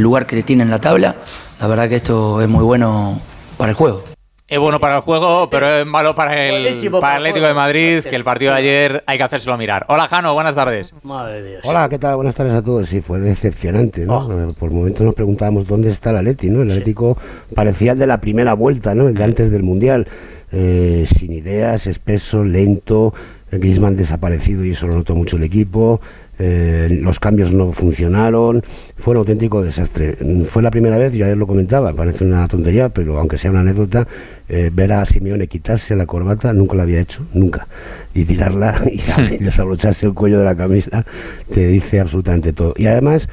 lugar 0.00 0.26
que 0.26 0.40
tiene 0.44 0.62
en 0.62 0.70
la 0.70 0.80
tabla. 0.80 1.16
La 1.58 1.66
verdad 1.66 1.88
que 1.88 1.96
esto 1.96 2.40
es 2.40 2.48
muy 2.48 2.62
bueno 2.62 3.20
para 3.56 3.70
el 3.70 3.76
juego. 3.76 4.07
Es 4.50 4.58
bueno 4.58 4.80
para 4.80 4.96
el 4.96 5.02
juego, 5.02 5.50
pero 5.50 5.68
es 5.68 5.86
malo 5.86 6.14
para 6.14 6.48
el, 6.48 6.90
para 6.90 7.16
el 7.16 7.22
Atlético 7.26 7.46
de 7.46 7.52
Madrid, 7.52 8.00
que 8.00 8.16
el 8.16 8.24
partido 8.24 8.52
de 8.52 8.58
ayer 8.58 9.04
hay 9.06 9.18
que 9.18 9.24
hacérselo 9.24 9.58
mirar. 9.58 9.84
Hola, 9.88 10.08
Jano, 10.08 10.32
buenas 10.32 10.54
tardes. 10.54 10.94
Madre 11.02 11.42
Dios. 11.42 11.60
Hola, 11.64 11.86
¿qué 11.90 11.98
tal? 11.98 12.16
Buenas 12.16 12.34
tardes 12.34 12.54
a 12.54 12.62
todos. 12.62 12.88
Sí, 12.88 13.02
fue 13.02 13.20
decepcionante, 13.20 14.06
¿no? 14.06 14.20
Oh. 14.20 14.54
Por 14.54 14.70
momentos 14.70 15.04
nos 15.04 15.14
preguntábamos 15.14 15.66
dónde 15.66 15.90
está 15.90 16.12
el 16.12 16.16
Atlético, 16.16 16.54
¿no? 16.54 16.62
El 16.62 16.70
Atlético 16.70 17.18
parecía 17.54 17.92
el 17.92 17.98
de 17.98 18.06
la 18.06 18.22
primera 18.22 18.54
vuelta, 18.54 18.94
¿no? 18.94 19.08
El 19.08 19.14
de 19.16 19.24
antes 19.24 19.50
del 19.50 19.64
Mundial. 19.64 20.08
Eh, 20.50 21.06
sin 21.14 21.34
ideas, 21.34 21.86
espeso, 21.86 22.42
lento. 22.42 23.12
Griezmann 23.50 23.96
desaparecido 23.96 24.64
y 24.64 24.72
eso 24.72 24.86
lo 24.86 24.94
notó 24.94 25.14
mucho 25.14 25.36
el 25.36 25.42
equipo. 25.42 26.00
Eh, 26.40 27.00
los 27.02 27.18
cambios 27.18 27.52
no 27.52 27.72
funcionaron, 27.72 28.62
fue 28.96 29.12
un 29.12 29.18
auténtico 29.18 29.62
desastre. 29.62 30.16
Fue 30.48 30.62
la 30.62 30.70
primera 30.70 30.96
vez, 30.96 31.12
yo 31.12 31.24
ayer 31.24 31.36
lo 31.36 31.48
comentaba, 31.48 31.92
parece 31.92 32.24
una 32.24 32.46
tontería, 32.46 32.90
pero 32.90 33.18
aunque 33.18 33.38
sea 33.38 33.50
una 33.50 33.60
anécdota, 33.60 34.06
eh, 34.48 34.70
ver 34.72 34.92
a 34.92 35.04
Simeone 35.04 35.48
quitarse 35.48 35.96
la 35.96 36.06
corbata, 36.06 36.52
nunca 36.52 36.76
lo 36.76 36.82
había 36.82 37.00
hecho, 37.00 37.26
nunca. 37.34 37.66
Y 38.14 38.24
tirarla 38.24 38.80
y 38.92 39.38
desabrocharse 39.44 40.06
el 40.06 40.14
cuello 40.14 40.38
de 40.38 40.44
la 40.44 40.56
camisa, 40.56 41.04
te 41.52 41.66
dice 41.66 41.98
absolutamente 41.98 42.52
todo. 42.52 42.72
Y 42.76 42.86
además, 42.86 43.28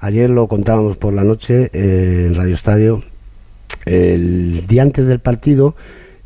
ayer 0.00 0.28
lo 0.28 0.48
contábamos 0.48 0.98
por 0.98 1.12
la 1.12 1.22
noche 1.22 1.70
eh, 1.72 2.24
en 2.26 2.34
Radio 2.34 2.54
Estadio, 2.54 3.04
el 3.84 4.66
día 4.66 4.82
antes 4.82 5.06
del 5.06 5.20
partido, 5.20 5.76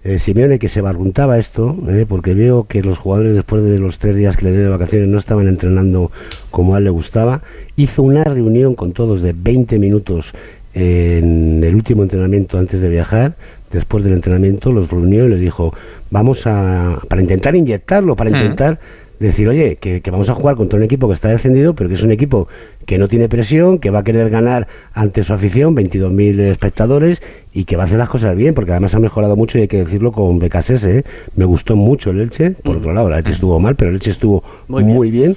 eh, 0.04 0.18
Simeone 0.18 0.58
que 0.58 0.68
se 0.68 0.80
barruntaba 0.80 1.38
esto, 1.38 1.76
eh, 1.88 2.06
porque 2.08 2.34
veo 2.34 2.64
que 2.64 2.82
los 2.82 2.98
jugadores 2.98 3.34
después 3.34 3.62
de 3.62 3.78
los 3.78 3.98
tres 3.98 4.16
días 4.16 4.36
que 4.36 4.46
le 4.46 4.52
dio 4.52 4.62
de 4.62 4.68
vacaciones 4.68 5.08
no 5.08 5.18
estaban 5.18 5.46
entrenando 5.48 6.10
como 6.50 6.74
a 6.74 6.78
él 6.78 6.84
le 6.84 6.90
gustaba, 6.90 7.42
hizo 7.76 8.02
una 8.02 8.24
reunión 8.24 8.74
con 8.74 8.92
todos 8.92 9.22
de 9.22 9.32
20 9.32 9.78
minutos 9.78 10.32
en 10.74 11.62
el 11.62 11.74
último 11.74 12.02
entrenamiento 12.02 12.58
antes 12.58 12.80
de 12.80 12.88
viajar, 12.88 13.34
después 13.70 14.02
del 14.04 14.14
entrenamiento 14.14 14.72
los 14.72 14.90
reunió 14.90 15.26
y 15.26 15.28
les 15.28 15.40
dijo, 15.40 15.74
vamos 16.10 16.46
a, 16.46 16.98
para 17.08 17.22
intentar 17.22 17.54
inyectarlo, 17.54 18.16
para 18.16 18.30
intentar 18.30 18.80
decir, 19.18 19.48
oye, 19.48 19.76
que, 19.76 20.00
que, 20.00 20.10
vamos 20.10 20.28
a 20.28 20.34
jugar 20.34 20.56
contra 20.56 20.78
un 20.78 20.82
equipo 20.82 21.08
que 21.08 21.14
está 21.14 21.28
descendido, 21.28 21.74
pero 21.74 21.88
que 21.88 21.94
es 21.94 22.02
un 22.02 22.10
equipo 22.10 22.48
que 22.86 22.98
no 22.98 23.08
tiene 23.08 23.28
presión, 23.28 23.78
que 23.78 23.90
va 23.90 24.00
a 24.00 24.04
querer 24.04 24.30
ganar 24.30 24.68
ante 24.92 25.22
su 25.24 25.32
afición, 25.32 25.74
22.000 25.76 26.40
espectadores, 26.40 27.22
y 27.52 27.64
que 27.64 27.76
va 27.76 27.84
a 27.84 27.86
hacer 27.86 27.98
las 27.98 28.08
cosas 28.08 28.36
bien, 28.36 28.54
porque 28.54 28.72
además 28.72 28.94
ha 28.94 28.98
mejorado 28.98 29.36
mucho, 29.36 29.58
y 29.58 29.62
hay 29.62 29.68
que 29.68 29.78
decirlo 29.78 30.12
con 30.12 30.38
BKSS, 30.38 30.84
¿eh? 30.84 31.04
me 31.36 31.44
gustó 31.44 31.76
mucho 31.76 32.10
el 32.10 32.20
Elche, 32.20 32.52
por 32.52 32.76
otro 32.76 32.92
lado, 32.92 33.08
el 33.08 33.14
Elche 33.14 33.32
estuvo 33.32 33.58
mal, 33.60 33.76
pero 33.76 33.90
el 33.90 33.96
Elche 33.96 34.10
estuvo 34.10 34.42
muy 34.68 35.10
bien. 35.10 35.36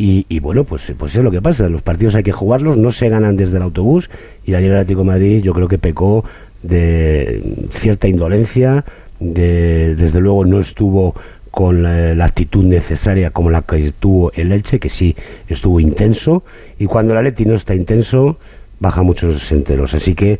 Y, 0.00 0.38
bueno, 0.38 0.62
pues, 0.62 0.92
pues 0.96 1.16
es 1.16 1.24
lo 1.24 1.32
que 1.32 1.42
pasa, 1.42 1.68
los 1.68 1.82
partidos 1.82 2.14
hay 2.14 2.22
que 2.22 2.30
jugarlos, 2.30 2.76
no 2.76 2.92
se 2.92 3.08
ganan 3.08 3.36
desde 3.36 3.56
el 3.56 3.64
autobús, 3.64 4.08
y 4.46 4.54
ayer 4.54 4.70
el 4.70 4.76
Atlético 4.76 5.00
de 5.00 5.06
Madrid 5.06 5.42
yo 5.42 5.52
creo 5.54 5.66
que 5.66 5.78
pecó 5.78 6.24
de 6.62 7.42
cierta 7.72 8.06
indolencia, 8.06 8.84
de, 9.18 9.96
desde 9.96 10.20
luego 10.20 10.44
no 10.44 10.60
estuvo 10.60 11.16
con 11.50 11.82
la, 11.82 12.24
actitud 12.24 12.64
necesaria 12.64 13.30
como 13.30 13.50
la 13.50 13.62
que 13.62 13.92
tuvo 13.92 14.32
el 14.34 14.52
Elche, 14.52 14.78
que 14.78 14.88
sí 14.88 15.16
estuvo 15.48 15.80
intenso, 15.80 16.44
y 16.78 16.86
cuando 16.86 17.12
el 17.12 17.18
Atleti 17.18 17.44
no 17.44 17.54
está 17.54 17.74
intenso, 17.74 18.38
baja 18.80 19.02
muchos 19.02 19.50
enteros. 19.52 19.94
Así 19.94 20.14
que, 20.14 20.38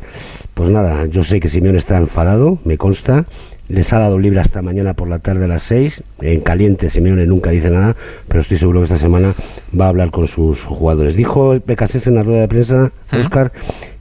pues 0.53 0.69
nada, 0.69 1.05
yo 1.05 1.23
sé 1.23 1.39
que 1.39 1.49
Simeón 1.49 1.75
está 1.75 1.97
enfadado, 1.97 2.59
me 2.63 2.77
consta, 2.77 3.25
les 3.69 3.93
ha 3.93 3.99
dado 3.99 4.17
libre 4.19 4.39
hasta 4.39 4.61
mañana 4.61 4.95
por 4.95 5.07
la 5.07 5.19
tarde 5.19 5.45
a 5.45 5.47
las 5.47 5.63
6. 5.63 6.03
En 6.21 6.41
caliente, 6.41 6.89
Simeone 6.89 7.25
nunca 7.25 7.51
dice 7.51 7.69
nada, 7.69 7.95
pero 8.27 8.41
estoy 8.41 8.57
seguro 8.57 8.79
que 8.79 8.85
esta 8.85 8.97
semana 8.97 9.33
va 9.79 9.85
a 9.85 9.89
hablar 9.89 10.09
con 10.11 10.27
sus 10.27 10.63
jugadores. 10.63 11.15
Dijo 11.15 11.59
Becasés 11.65 12.07
en 12.07 12.15
la 12.15 12.23
rueda 12.23 12.41
de 12.41 12.47
prensa, 12.47 12.91
Oscar, 13.13 13.51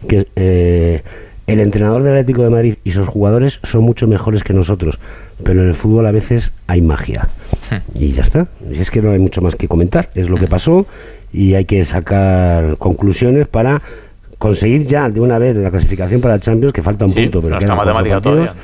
que 0.08 0.26
eh, 0.36 1.02
el 1.48 1.60
entrenador 1.60 2.02
del 2.02 2.12
Atlético 2.12 2.42
de 2.42 2.50
Madrid 2.50 2.74
y 2.84 2.92
sus 2.92 3.08
jugadores 3.08 3.58
son 3.64 3.82
mucho 3.82 4.06
mejores 4.06 4.44
que 4.44 4.52
nosotros, 4.52 4.98
pero 5.42 5.62
en 5.62 5.68
el 5.68 5.74
fútbol 5.74 6.06
a 6.06 6.12
veces 6.12 6.52
hay 6.66 6.82
magia. 6.82 7.28
Y 7.94 8.12
ya 8.12 8.22
está. 8.22 8.46
Y 8.70 8.78
es 8.78 8.90
que 8.90 9.02
no 9.02 9.10
hay 9.10 9.18
mucho 9.18 9.40
más 9.40 9.56
que 9.56 9.66
comentar. 9.66 10.10
Es 10.14 10.28
lo 10.28 10.36
que 10.36 10.46
pasó 10.46 10.86
y 11.32 11.54
hay 11.54 11.64
que 11.64 11.84
sacar 11.84 12.76
conclusiones 12.76 13.48
para 13.48 13.82
conseguir 14.38 14.86
ya 14.86 15.08
de 15.08 15.20
una 15.20 15.38
vez 15.38 15.56
la 15.56 15.70
clasificación 15.70 16.20
para 16.20 16.34
el 16.34 16.40
Champions, 16.40 16.72
que 16.72 16.82
falta 16.82 17.06
un 17.06 17.12
punto. 17.12 17.42
Pero 17.42 17.58
está 17.58 17.74
matemática 17.74 18.20
todavía 18.20 18.54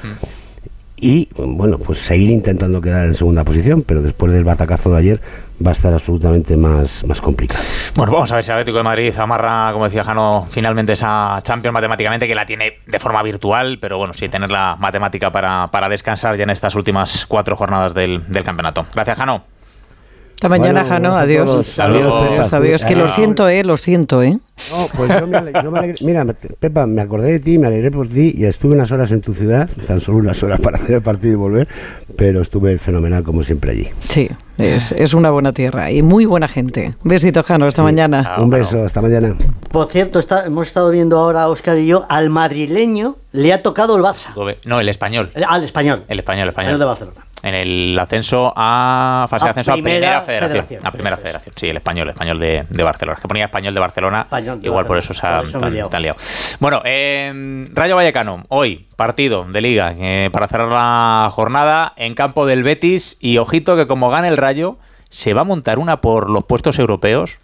y 0.96 1.28
bueno, 1.36 1.78
pues 1.78 1.98
seguir 1.98 2.30
intentando 2.30 2.80
quedar 2.80 3.06
en 3.06 3.14
segunda 3.14 3.44
posición, 3.44 3.82
pero 3.82 4.02
después 4.02 4.32
del 4.32 4.44
batacazo 4.44 4.90
de 4.92 4.98
ayer 4.98 5.20
va 5.64 5.70
a 5.70 5.72
estar 5.72 5.92
absolutamente 5.92 6.56
más, 6.56 7.04
más 7.04 7.20
complicado. 7.20 7.62
Bueno, 7.94 8.12
vamos 8.12 8.32
a 8.32 8.36
ver 8.36 8.44
si 8.44 8.50
Atlético 8.50 8.78
de 8.78 8.84
Madrid 8.84 9.14
amarra, 9.16 9.70
como 9.72 9.84
decía 9.84 10.04
Jano, 10.04 10.46
finalmente 10.50 10.92
esa 10.92 11.38
Champions 11.42 11.74
matemáticamente, 11.74 12.26
que 12.26 12.34
la 12.34 12.46
tiene 12.46 12.78
de 12.86 12.98
forma 12.98 13.22
virtual, 13.22 13.78
pero 13.80 13.98
bueno, 13.98 14.14
sí 14.14 14.28
tener 14.28 14.50
la 14.50 14.76
matemática 14.78 15.30
para, 15.30 15.66
para 15.68 15.88
descansar 15.88 16.36
ya 16.36 16.44
en 16.44 16.50
estas 16.50 16.74
últimas 16.74 17.26
cuatro 17.26 17.56
jornadas 17.56 17.94
del, 17.94 18.22
del 18.28 18.42
campeonato. 18.42 18.86
Gracias, 18.94 19.16
Jano. 19.16 19.53
Hasta 20.44 20.58
mañana, 20.58 20.84
Jano. 20.84 21.16
Adiós. 21.16 21.78
Adiós, 21.78 22.52
adiós. 22.52 22.84
Que 22.84 22.94
lo 22.94 23.08
siento, 23.08 23.48
¿eh? 23.48 23.64
Lo 23.64 23.78
siento, 23.78 24.22
¿eh? 24.22 24.38
No, 24.70 24.86
pues 24.94 25.10
yo 25.18 25.26
me, 25.26 25.38
alegré, 25.38 25.94
Mira, 26.02 26.26
Pepa, 26.60 26.86
me 26.86 27.00
acordé 27.00 27.32
de 27.32 27.40
ti, 27.40 27.56
me 27.56 27.68
alegré 27.68 27.90
por 27.90 28.08
ti 28.08 28.34
y 28.36 28.44
estuve 28.44 28.74
unas 28.74 28.92
horas 28.92 29.10
en 29.10 29.22
tu 29.22 29.32
ciudad, 29.32 29.70
tan 29.86 30.02
solo 30.02 30.18
unas 30.18 30.42
horas 30.42 30.60
para 30.60 30.76
hacer 30.76 30.96
el 30.96 31.02
partido 31.02 31.32
y 31.32 31.36
volver, 31.36 31.68
pero 32.14 32.42
estuve 32.42 32.76
fenomenal 32.76 33.22
como 33.22 33.42
siempre 33.42 33.70
allí. 33.70 33.88
Sí, 34.06 34.28
es, 34.58 34.92
es 34.92 35.14
una 35.14 35.30
buena 35.30 35.54
tierra 35.54 35.90
y 35.90 36.02
muy 36.02 36.26
buena 36.26 36.46
gente. 36.46 36.92
Un 37.02 37.08
besito, 37.08 37.42
Jano. 37.42 37.64
Hasta 37.64 37.82
mañana. 37.82 38.36
Un 38.38 38.50
beso, 38.50 38.84
hasta 38.84 39.00
mañana. 39.00 39.34
Por 39.72 39.88
cierto, 39.90 40.18
está, 40.18 40.44
hemos 40.44 40.68
estado 40.68 40.90
viendo 40.90 41.18
ahora, 41.18 41.48
Oscar 41.48 41.78
y 41.78 41.86
yo, 41.86 42.04
al 42.10 42.28
madrileño 42.28 43.16
le 43.32 43.54
ha 43.54 43.62
tocado 43.62 43.96
el 43.96 44.02
Barça. 44.02 44.28
No, 44.66 44.78
el 44.78 44.90
español. 44.90 45.30
Al 45.48 45.64
español. 45.64 46.04
El 46.06 46.18
español, 46.18 46.42
el 46.42 46.48
español. 46.50 46.72
El 46.74 46.78
de 46.78 46.84
Barcelona 46.84 47.23
en 47.44 47.54
el 47.54 47.98
ascenso 47.98 48.52
a 48.56 49.26
fase 49.28 49.44
de 49.44 49.50
ascenso 49.50 49.72
a 49.72 49.74
primera, 49.74 50.22
federación, 50.22 50.80
A 50.82 50.90
primera 50.90 51.16
federación. 51.18 51.54
Sí, 51.54 51.68
el 51.68 51.76
español, 51.76 52.08
el 52.08 52.14
español 52.14 52.38
de, 52.40 52.82
Barcelona. 52.82 53.16
Es 53.16 53.20
que 53.20 53.28
ponía 53.28 53.44
español 53.44 53.74
de 53.74 53.80
Barcelona. 53.80 54.26
igual 54.62 54.86
por 54.86 54.96
eso 54.96 55.12
se 55.12 55.26
ha 55.26 55.42
tan, 55.90 56.02
liado. 56.02 56.18
Bueno, 56.58 56.80
eh, 56.84 57.66
Rayo 57.72 57.96
Vallecano, 57.96 58.44
hoy, 58.48 58.86
partido 58.96 59.44
de 59.44 59.60
liga 59.60 59.94
eh, 59.94 60.30
para 60.32 60.48
cerrar 60.48 60.68
la 60.68 61.28
jornada 61.30 61.92
en 61.96 62.14
campo 62.14 62.46
del 62.46 62.62
Betis. 62.62 63.18
Y 63.20 63.36
ojito 63.36 63.76
que 63.76 63.86
como 63.86 64.08
gane 64.08 64.28
el 64.28 64.38
Rayo, 64.38 64.78
se 65.10 65.34
va 65.34 65.42
a 65.42 65.44
montar 65.44 65.78
una 65.78 66.00
por 66.00 66.30
los 66.30 66.44
puestos 66.44 66.78
europeos 66.78 67.38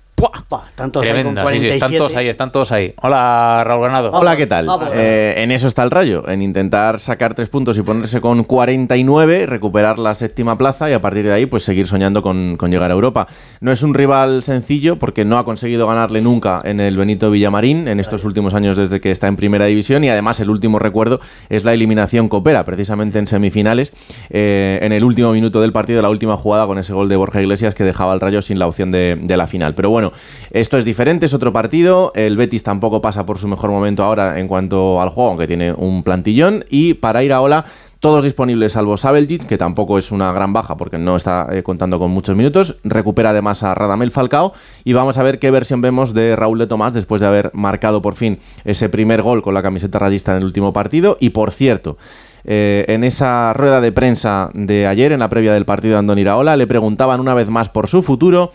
Tremenda, 0.93 1.47
sí, 1.49 1.61
sí, 1.61 1.69
están 1.69 1.93
todos 1.97 2.17
ahí, 2.17 2.29
están 2.29 2.53
todos 2.53 2.73
ahí. 2.73 2.95
Hola, 3.03 3.63
Raúl 3.65 3.83
Ganado. 3.83 4.11
Hola, 4.13 4.37
¿qué 4.37 4.47
tal? 4.47 4.67
Eh, 4.95 5.35
en 5.37 5.53
eso 5.53 5.69
está 5.69 5.83
el 5.83 5.91
rayo, 5.91 6.29
en 6.29 6.43
intentar 6.43 7.01
sacar 7.01 7.35
tres 7.35 7.49
puntos 7.49 7.77
y 7.79 7.83
ponerse 7.83 8.21
con 8.21 8.45
49, 8.45 9.47
recuperar 9.47 9.99
la 9.99 10.15
séptima 10.15 10.57
plaza 10.57 10.91
y 10.91 10.95
a 10.95 11.01
partir 11.01 11.25
de 11.25 11.33
ahí 11.33 11.47
pues 11.47 11.65
seguir 11.65 11.87
soñando 11.87 12.23
con, 12.23 12.57
llegar 12.71 12.91
a 12.91 12.95
Europa. 12.95 13.29
No 13.61 13.73
es 13.73 13.83
un 13.83 13.95
rival 13.95 14.43
sencillo 14.43 14.99
porque 14.99 15.25
no 15.25 15.39
ha 15.39 15.45
conseguido 15.45 15.87
ganarle 15.87 16.21
nunca 16.21 16.61
en 16.65 16.81
el 16.81 16.97
Benito 16.97 17.31
Villamarín 17.31 17.87
en 17.87 18.01
estos 18.01 18.25
últimos 18.25 18.55
años 18.55 18.77
desde 18.77 19.01
que 19.01 19.11
está 19.11 19.29
en 19.29 19.37
primera 19.37 19.67
división 19.67 20.03
y 20.05 20.09
además 20.09 20.41
el 20.41 20.51
último 20.51 20.79
recuerdo 20.79 21.21
es 21.49 21.65
la 21.65 21.75
eliminación 21.75 22.29
Copera, 22.29 22.65
precisamente 22.65 23.19
en 23.19 23.27
semifinales, 23.27 23.93
eh, 24.31 24.79
en 24.83 24.93
el 24.93 25.05
último 25.05 25.33
minuto 25.33 25.61
del 25.61 25.73
partido, 25.73 26.01
la 26.01 26.11
última 26.11 26.37
jugada 26.37 26.67
con 26.67 26.79
ese 26.79 26.93
gol 26.93 27.09
de 27.09 27.17
Borja 27.17 27.41
Iglesias 27.41 27.75
que 27.75 27.85
dejaba 27.85 28.13
al 28.13 28.21
rayo 28.21 28.41
sin 28.43 28.59
la 28.59 28.67
opción 28.67 28.91
de, 28.91 29.19
de 29.21 29.37
la 29.37 29.47
final. 29.47 29.75
Pero 29.75 29.91
bueno, 29.91 30.10
esto 30.51 30.79
es 30.79 30.85
diferente, 30.85 31.27
es 31.27 31.35
otro 31.35 31.53
partido. 31.53 32.13
El 32.15 32.37
Betis 32.37 32.63
tampoco 32.63 33.01
pasa 33.01 33.27
por 33.27 33.39
su 33.39 33.49
mejor 33.49 33.71
momento 33.71 34.05
ahora 34.05 34.39
en 34.39 34.49
cuanto 34.49 35.01
al 35.01 35.11
juego, 35.11 35.31
aunque 35.31 35.47
tiene 35.47 35.73
un 35.73 36.03
plantillón. 36.03 36.65
Y 36.71 36.95
para 36.95 37.23
ir 37.23 37.33
a 37.33 37.41
Ola, 37.41 37.65
todos 38.01 38.25
disponibles 38.25 38.73
salvo 38.73 38.97
Sabeljic, 38.97 39.45
que 39.45 39.59
tampoco 39.59 39.99
es 39.99 40.11
una 40.11 40.33
gran 40.33 40.55
baja 40.55 40.77
porque 40.79 40.97
no 40.97 41.17
está 41.17 41.49
eh, 41.53 41.63
contando 41.63 41.99
con 41.99 42.11
muchos 42.11 42.35
minutos. 42.35 42.79
Recupera 42.83 43.31
además 43.31 43.63
a 43.63 43.75
Radamel 43.75 44.11
Falcao 44.11 44.55
y 44.85 44.95
vamos 44.95 45.19
a 45.19 45.23
ver 45.23 45.39
qué 45.39 45.51
versión 45.51 45.83
vemos 45.83 46.15
de 46.15 46.35
Raúl 46.35 46.59
de 46.59 46.67
Tomás 46.67 46.95
después 46.95 47.21
de 47.21 47.27
haber 47.27 47.51
marcado 47.53 48.01
por 48.01 48.15
fin 48.15 48.39
ese 48.65 48.89
primer 48.89 49.21
gol 49.21 49.43
con 49.43 49.53
la 49.53 49.63
camiseta 49.63 49.99
rayista 49.99 50.33
en 50.33 50.39
el 50.39 50.45
último 50.45 50.73
partido. 50.73 51.19
Y 51.21 51.31
por 51.31 51.53
cierto, 51.53 51.99
eh, 52.45 52.87
en 52.89 53.05
esa 53.05 53.53
rueda 53.53 53.83
de 53.83 53.93
prensa 53.93 54.51
de 54.55 54.87
ayer, 54.87 55.13
en 55.13 55.21
la 55.21 55.29
previa 55.29 55.53
del 55.53 55.67
partido 55.67 55.93
de 55.93 55.99
Andoni 55.99 56.23
Iraola, 56.23 56.57
le 56.57 56.67
preguntaban 56.67 57.21
una 57.21 57.35
vez 57.35 57.51
más 57.51 57.69
por 57.69 57.87
su 57.87 58.03
futuro 58.03 58.53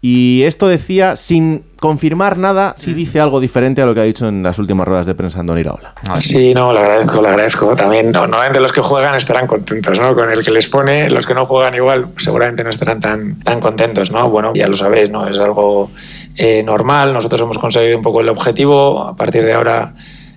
y 0.00 0.42
esto 0.44 0.68
decía, 0.68 1.16
sin 1.16 1.64
confirmar 1.80 2.38
nada, 2.38 2.74
si 2.78 2.94
dice 2.94 3.18
algo 3.18 3.40
diferente 3.40 3.82
a 3.82 3.86
lo 3.86 3.94
que 3.94 4.00
ha 4.00 4.04
dicho 4.04 4.28
en 4.28 4.44
las 4.44 4.58
últimas 4.60 4.86
ruedas 4.86 5.06
de 5.06 5.14
prensa 5.16 5.40
Andoni 5.40 5.60
Iraola. 5.60 5.94
Sí, 6.20 6.54
no, 6.54 6.72
le 6.72 6.78
agradezco, 6.78 7.20
le 7.20 7.28
agradezco. 7.28 7.74
También, 7.74 8.12
no, 8.12 8.26
de 8.26 8.60
los 8.60 8.70
que 8.70 8.80
juegan 8.80 9.16
estarán 9.16 9.48
contentos, 9.48 9.98
¿no? 9.98 10.14
Con 10.14 10.30
el 10.30 10.44
que 10.44 10.52
les 10.52 10.68
pone, 10.68 11.10
los 11.10 11.26
que 11.26 11.34
no 11.34 11.46
juegan 11.46 11.74
igual, 11.74 12.08
seguramente 12.18 12.62
no 12.62 12.70
estarán 12.70 13.00
tan, 13.00 13.40
tan 13.40 13.58
contentos, 13.58 14.12
¿no? 14.12 14.30
Bueno, 14.30 14.52
ya 14.54 14.68
lo 14.68 14.76
sabéis, 14.76 15.10
¿no? 15.10 15.26
Es 15.26 15.38
algo 15.38 15.90
eh, 16.36 16.62
normal. 16.62 17.12
Nosotros 17.12 17.40
hemos 17.40 17.58
conseguido 17.58 17.96
un 17.96 18.02
poco 18.04 18.20
el 18.20 18.28
objetivo. 18.28 19.02
A 19.02 19.16
partir 19.16 19.44
de 19.44 19.54
ahora 19.54 19.94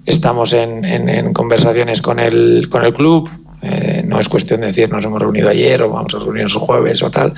estamos 0.08 0.54
en, 0.54 0.84
en 0.86 1.34
conversaciones 1.34 2.02
con 2.02 2.20
el, 2.20 2.68
con 2.70 2.84
el 2.84 2.96
club 2.96 3.30
eh, 3.62 4.04
no 4.06 4.20
es 4.20 4.28
cuestión 4.28 4.62
de 4.62 4.68
decir 4.68 4.90
nos 4.90 5.06
hemos 5.06 5.22
reunido 5.22 5.50
ayer 5.50 5.82
o 5.84 5.90
vamos 5.90 6.14
a 6.16 6.20
reunirnos 6.20 6.54
el 6.54 6.60
jueves 6.60 7.04
o 7.04 7.12
tal, 7.12 7.34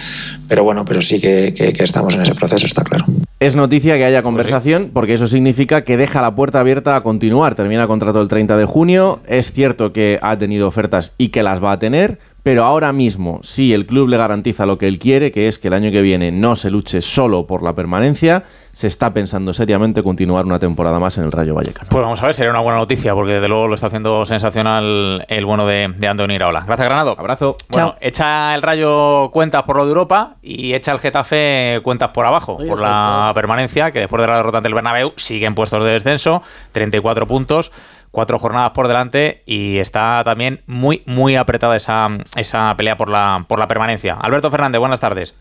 pero 0.47 0.63
bueno, 0.63 0.85
pero 0.85 1.01
sí 1.01 1.19
que, 1.19 1.53
estamos 1.79 2.15
en 2.15 2.21
ese 2.21 2.35
proceso, 2.35 2.65
está 2.65 2.83
claro. 2.83 3.05
Es 3.39 3.57
noticia 3.57 3.97
que 3.97 4.05
haya 4.05 4.21
pues 4.21 4.29
conversación 4.29 4.91
porque 4.93 5.15
eso 5.15 5.27
significa 5.27 5.83
que 5.83 5.97
deja 5.97 6.21
la 6.21 6.33
puerta 6.33 6.61
abierta 6.61 6.95
a 6.95 7.01
continuar. 7.01 7.55
Termina 7.55 7.81
el 7.81 7.87
contrato 7.87 8.21
el 8.21 8.29
30 8.29 8.55
de 8.55 8.65
junio. 8.65 9.19
Es 9.27 9.51
cierto 9.51 9.91
que 9.91 10.17
ha 10.21 10.37
tenido 10.37 10.65
ofertas 10.67 11.13
y 11.17 11.29
que 11.29 11.43
las 11.43 11.61
va 11.61 11.73
a 11.73 11.79
tener, 11.79 12.19
pero 12.43 12.63
ahora 12.63 12.93
mismo, 12.93 13.39
si 13.43 13.73
el 13.73 13.85
club 13.85 14.07
le 14.07 14.17
garantiza 14.17 14.65
lo 14.65 14.77
que 14.77 14.87
él 14.87 14.99
quiere, 14.99 15.31
que 15.31 15.47
es 15.47 15.59
que 15.59 15.67
el 15.67 15.73
año 15.73 15.91
que 15.91 16.01
viene 16.01 16.31
no 16.31 16.55
se 16.55 16.69
luche 16.69 17.01
solo 17.01 17.47
por 17.47 17.63
la 17.63 17.73
permanencia, 17.73 18.43
se 18.73 18.87
está 18.87 19.13
pensando 19.13 19.53
seriamente 19.53 20.01
continuar 20.01 20.45
una 20.45 20.57
temporada 20.57 20.99
más 20.99 21.17
en 21.19 21.25
el 21.25 21.31
Rayo 21.31 21.53
Vallecano. 21.53 21.87
Pues 21.91 22.03
vamos 22.03 22.21
a 22.21 22.25
ver, 22.25 22.33
sería 22.33 22.49
una 22.49 22.59
buena 22.59 22.79
noticia, 22.79 23.13
porque 23.13 23.33
desde 23.33 23.47
luego 23.47 23.67
lo 23.67 23.75
está 23.75 23.87
haciendo 23.87 24.25
sensacional 24.25 25.23
el 25.29 25.45
bueno 25.45 25.67
de, 25.67 25.93
de 25.95 26.07
Andoni 26.07 26.33
Iraola. 26.33 26.63
Gracias, 26.65 26.87
Granado. 26.87 27.15
Abrazo. 27.17 27.55
Bueno, 27.69 27.95
echa 28.01 28.55
el 28.55 28.63
Rayo 28.63 29.29
cuentas 29.29 29.61
por 29.63 29.75
lo 29.77 29.85
de 29.85 29.89
Europa 29.89 30.33
y 30.41 30.73
echa 30.73 30.91
el 30.91 30.97
Getafe 30.97 31.81
cuentas 31.83 32.09
por 32.09 32.25
abajo, 32.25 32.57
por 32.57 32.81
la 32.81 33.31
permanencia, 33.35 33.91
que 33.91 33.99
después 33.99 34.19
de 34.19 34.27
la 34.27 34.37
derrota 34.37 34.59
del 34.59 34.73
Bernabéu 34.73 35.13
sigue 35.17 35.45
en 35.45 35.53
puestos 35.53 35.83
de 35.83 35.91
descenso, 35.91 36.41
34 36.71 37.27
puntos 37.27 37.71
cuatro 38.09 38.37
jornadas 38.37 38.71
por 38.71 38.87
delante 38.87 39.41
y 39.47 39.77
está 39.77 40.21
también 40.23 40.61
muy, 40.67 41.01
muy 41.07 41.35
apretada 41.35 41.75
esa, 41.75 42.09
esa 42.35 42.75
pelea 42.77 42.95
por 42.95 43.09
la, 43.09 43.43
por 43.47 43.57
la 43.57 43.67
permanencia. 43.67 44.13
Alberto 44.13 44.51
Fernández, 44.51 44.79
buenas 44.79 44.99
tardes. 44.99 45.33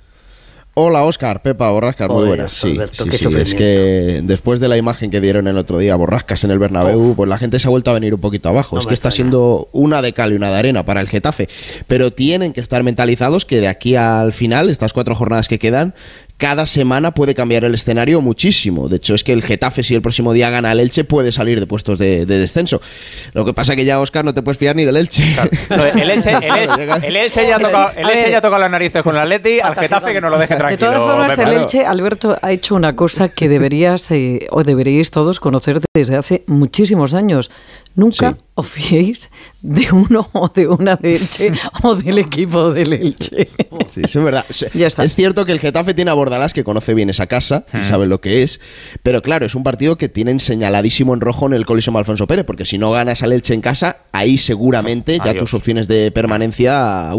Hola 0.75 1.02
Oscar, 1.02 1.43
Pepa, 1.43 1.71
Borrascas, 1.71 2.09
muy 2.09 2.25
buenas. 2.25 2.50
Sí, 2.52 2.79
sí, 2.93 3.11
sí, 3.11 3.26
es 3.37 3.55
que 3.55 4.21
después 4.25 4.59
de 4.59 4.69
la 4.69 4.79
imagen 4.79 5.11
que 5.11 5.21
dieron 5.21 5.47
el 5.47 5.59
otro 5.59 5.76
día, 5.76 5.95
Borrascas 5.97 6.45
en 6.45 6.50
el 6.50 6.59
Bernabéu, 6.59 7.14
pues 7.14 7.29
la 7.29 7.37
gente 7.37 7.59
se 7.59 7.69
ha 7.69 7.71
vuelto 7.71 7.91
a 7.91 7.95
venir 7.95 8.14
un 8.14 8.21
poquito 8.21 8.49
abajo. 8.49 8.79
es 8.79 8.87
que 8.87 8.95
está 8.95 9.11
siendo 9.11 9.69
una 9.73 10.00
de 10.00 10.14
cal 10.14 10.33
y 10.33 10.37
una 10.37 10.50
de 10.50 10.57
arena 10.57 10.83
para 10.83 11.02
el 11.02 11.09
Getafe, 11.09 11.47
pero 11.87 12.11
tienen 12.11 12.55
que 12.55 12.62
estar 12.62 12.83
mentalizados 12.85 13.45
que 13.45 13.61
de 13.61 13.69
aquí 13.69 13.97
al 13.97 14.33
final, 14.33 14.71
estas 14.71 14.95
cuatro 14.95 15.14
jornadas 15.14 15.47
que 15.47 15.59
quedan, 15.59 15.93
cada 16.42 16.66
semana 16.66 17.14
puede 17.14 17.37
cambiar 17.37 17.62
el 17.62 17.72
escenario 17.72 18.20
muchísimo. 18.20 18.88
De 18.88 18.96
hecho, 18.96 19.14
es 19.14 19.22
que 19.22 19.32
el 19.32 19.44
Getafe, 19.44 19.84
si 19.84 19.94
el 19.94 20.02
próximo 20.02 20.32
día 20.32 20.50
gana 20.50 20.72
el 20.72 20.80
Elche, 20.80 21.04
puede 21.04 21.30
salir 21.30 21.61
de 21.61 21.68
puestos 21.68 22.00
de, 22.00 22.26
descenso. 22.26 22.80
Lo 23.32 23.44
que 23.44 23.54
pasa 23.54 23.76
que 23.76 23.84
ya, 23.84 24.00
Oscar, 24.00 24.25
no 24.25 24.34
te 24.34 24.42
puedes 24.42 24.58
fiar 24.58 24.75
ni 24.75 24.84
del 24.84 24.96
Elche. 24.96 25.22
El, 25.70 26.11
Elche, 26.11 26.32
el, 26.32 27.16
Elche, 27.16 27.46
ya 27.46 27.56
ha 27.56 27.61
tocado, 27.61 27.90
el 27.96 28.11
Elche 28.11 28.30
ya 28.32 28.40
tocado 28.40 28.58
las 28.58 28.70
narices 28.72 29.04
con 29.04 29.14
el 29.14 29.22
Atleti, 29.22 29.61
al 29.61 29.76
Getafe 29.76 30.12
que 30.12 30.20
no 30.20 30.30
lo 30.30 30.38
deje 30.38 30.56
tranquilo. 30.56 30.90
De 30.90 30.96
todas 30.96 31.08
formas, 31.08 31.38
el 31.38 31.52
Elche, 31.61 31.87
Alberto, 31.87 32.37
ha 32.42 32.50
hecho 32.50 32.75
una 32.75 32.96
cosa 32.96 33.28
que 33.28 33.49
deberías 33.49 34.11
eh, 34.11 34.49
o 34.50 34.64
deberíais 34.64 35.12
todos 35.12 35.38
conocer 35.38 35.80
desde 35.94 36.16
hace 36.16 36.42
muchísimos 36.49 37.14
años. 37.14 37.52
Nunca 37.94 38.37
os 38.54 38.68
fiéis 38.68 39.30
de 39.62 39.90
uno 39.92 40.28
o 40.32 40.49
de 40.49 40.68
una 40.68 40.96
de 40.96 41.16
Elche 41.16 41.52
o 41.82 41.94
del 41.94 42.18
equipo 42.18 42.72
del 42.72 42.92
Elche. 42.92 43.49
Sí, 43.88 44.02
eso 44.04 44.18
es 44.18 44.25
verdad. 44.25 44.44
Es 45.02 45.14
cierto 45.14 45.44
que 45.44 45.52
el 45.52 45.61
Getafe 45.61 45.94
tiene 45.94 46.11
a 46.11 46.14
Bordalás, 46.14 46.52
que 46.52 46.64
conoce 46.64 46.94
bien 46.94 47.11
esa 47.11 47.26
casa 47.26 47.64
y 47.72 47.82
sabe 47.82 48.06
lo 48.06 48.20
que 48.20 48.42
es, 48.42 48.61
pero 49.02 49.22
claro, 49.22 49.46
es 49.46 49.54
un 49.54 49.62
partido 49.62 49.96
que 49.96 50.08
tienen 50.08 50.40
señaladísimo 50.40 51.14
en 51.14 51.20
rojo 51.20 51.46
en 51.46 51.54
el 51.54 51.66
Coliseo 51.66 51.96
Alfonso 51.96 52.26
Pérez, 52.26 52.44
porque 52.44 52.66
si 52.66 52.78
no 52.78 52.90
ganas 52.90 53.22
al 53.22 53.32
Elche 53.32 53.54
en 53.54 53.61
casa, 53.61 53.99
ahí 54.12 54.38
seguramente 54.38 55.18
ya 55.25 55.34
tus 55.34 55.54
opciones 55.54 55.88
de 55.88 56.11
permanencia, 56.11 57.11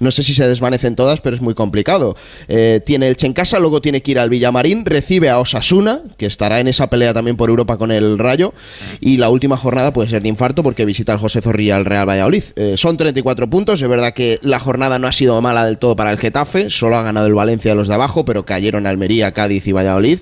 no 0.00 0.10
sé 0.10 0.22
si 0.22 0.34
se 0.34 0.46
desvanecen 0.48 0.96
todas, 0.96 1.20
pero 1.20 1.36
es 1.36 1.42
muy 1.42 1.54
complicado. 1.54 2.16
Eh, 2.48 2.80
tiene 2.84 3.08
Elche 3.08 3.26
en 3.26 3.32
casa, 3.32 3.58
luego 3.58 3.80
tiene 3.80 4.02
que 4.02 4.12
ir 4.12 4.18
al 4.18 4.30
Villamarín, 4.30 4.84
recibe 4.84 5.30
a 5.30 5.38
Osasuna, 5.38 6.02
que 6.16 6.26
estará 6.26 6.60
en 6.60 6.68
esa 6.68 6.90
pelea 6.90 7.14
también 7.14 7.36
por 7.36 7.50
Europa 7.50 7.76
con 7.76 7.92
el 7.92 8.18
Rayo, 8.18 8.54
y 9.00 9.16
la 9.16 9.30
última 9.30 9.56
jornada 9.56 9.92
pues 9.92 10.03
ser 10.08 10.22
de 10.22 10.28
infarto 10.28 10.62
porque 10.62 10.84
visita 10.84 11.12
al 11.12 11.18
José 11.18 11.40
Zorrilla 11.40 11.76
al 11.76 11.84
Real 11.84 12.08
Valladolid. 12.08 12.44
Eh, 12.56 12.74
son 12.76 12.96
34 12.96 13.48
puntos, 13.48 13.80
es 13.80 13.88
verdad 13.88 14.14
que 14.14 14.38
la 14.42 14.58
jornada 14.58 14.98
no 14.98 15.06
ha 15.06 15.12
sido 15.12 15.40
mala 15.40 15.64
del 15.64 15.78
todo 15.78 15.96
para 15.96 16.12
el 16.12 16.18
Getafe, 16.18 16.70
solo 16.70 16.96
ha 16.96 17.02
ganado 17.02 17.26
el 17.26 17.34
Valencia 17.34 17.70
de 17.70 17.76
los 17.76 17.88
de 17.88 17.94
abajo, 17.94 18.24
pero 18.24 18.44
cayeron 18.44 18.86
Almería, 18.86 19.32
Cádiz 19.32 19.66
y 19.66 19.72
Valladolid. 19.72 20.20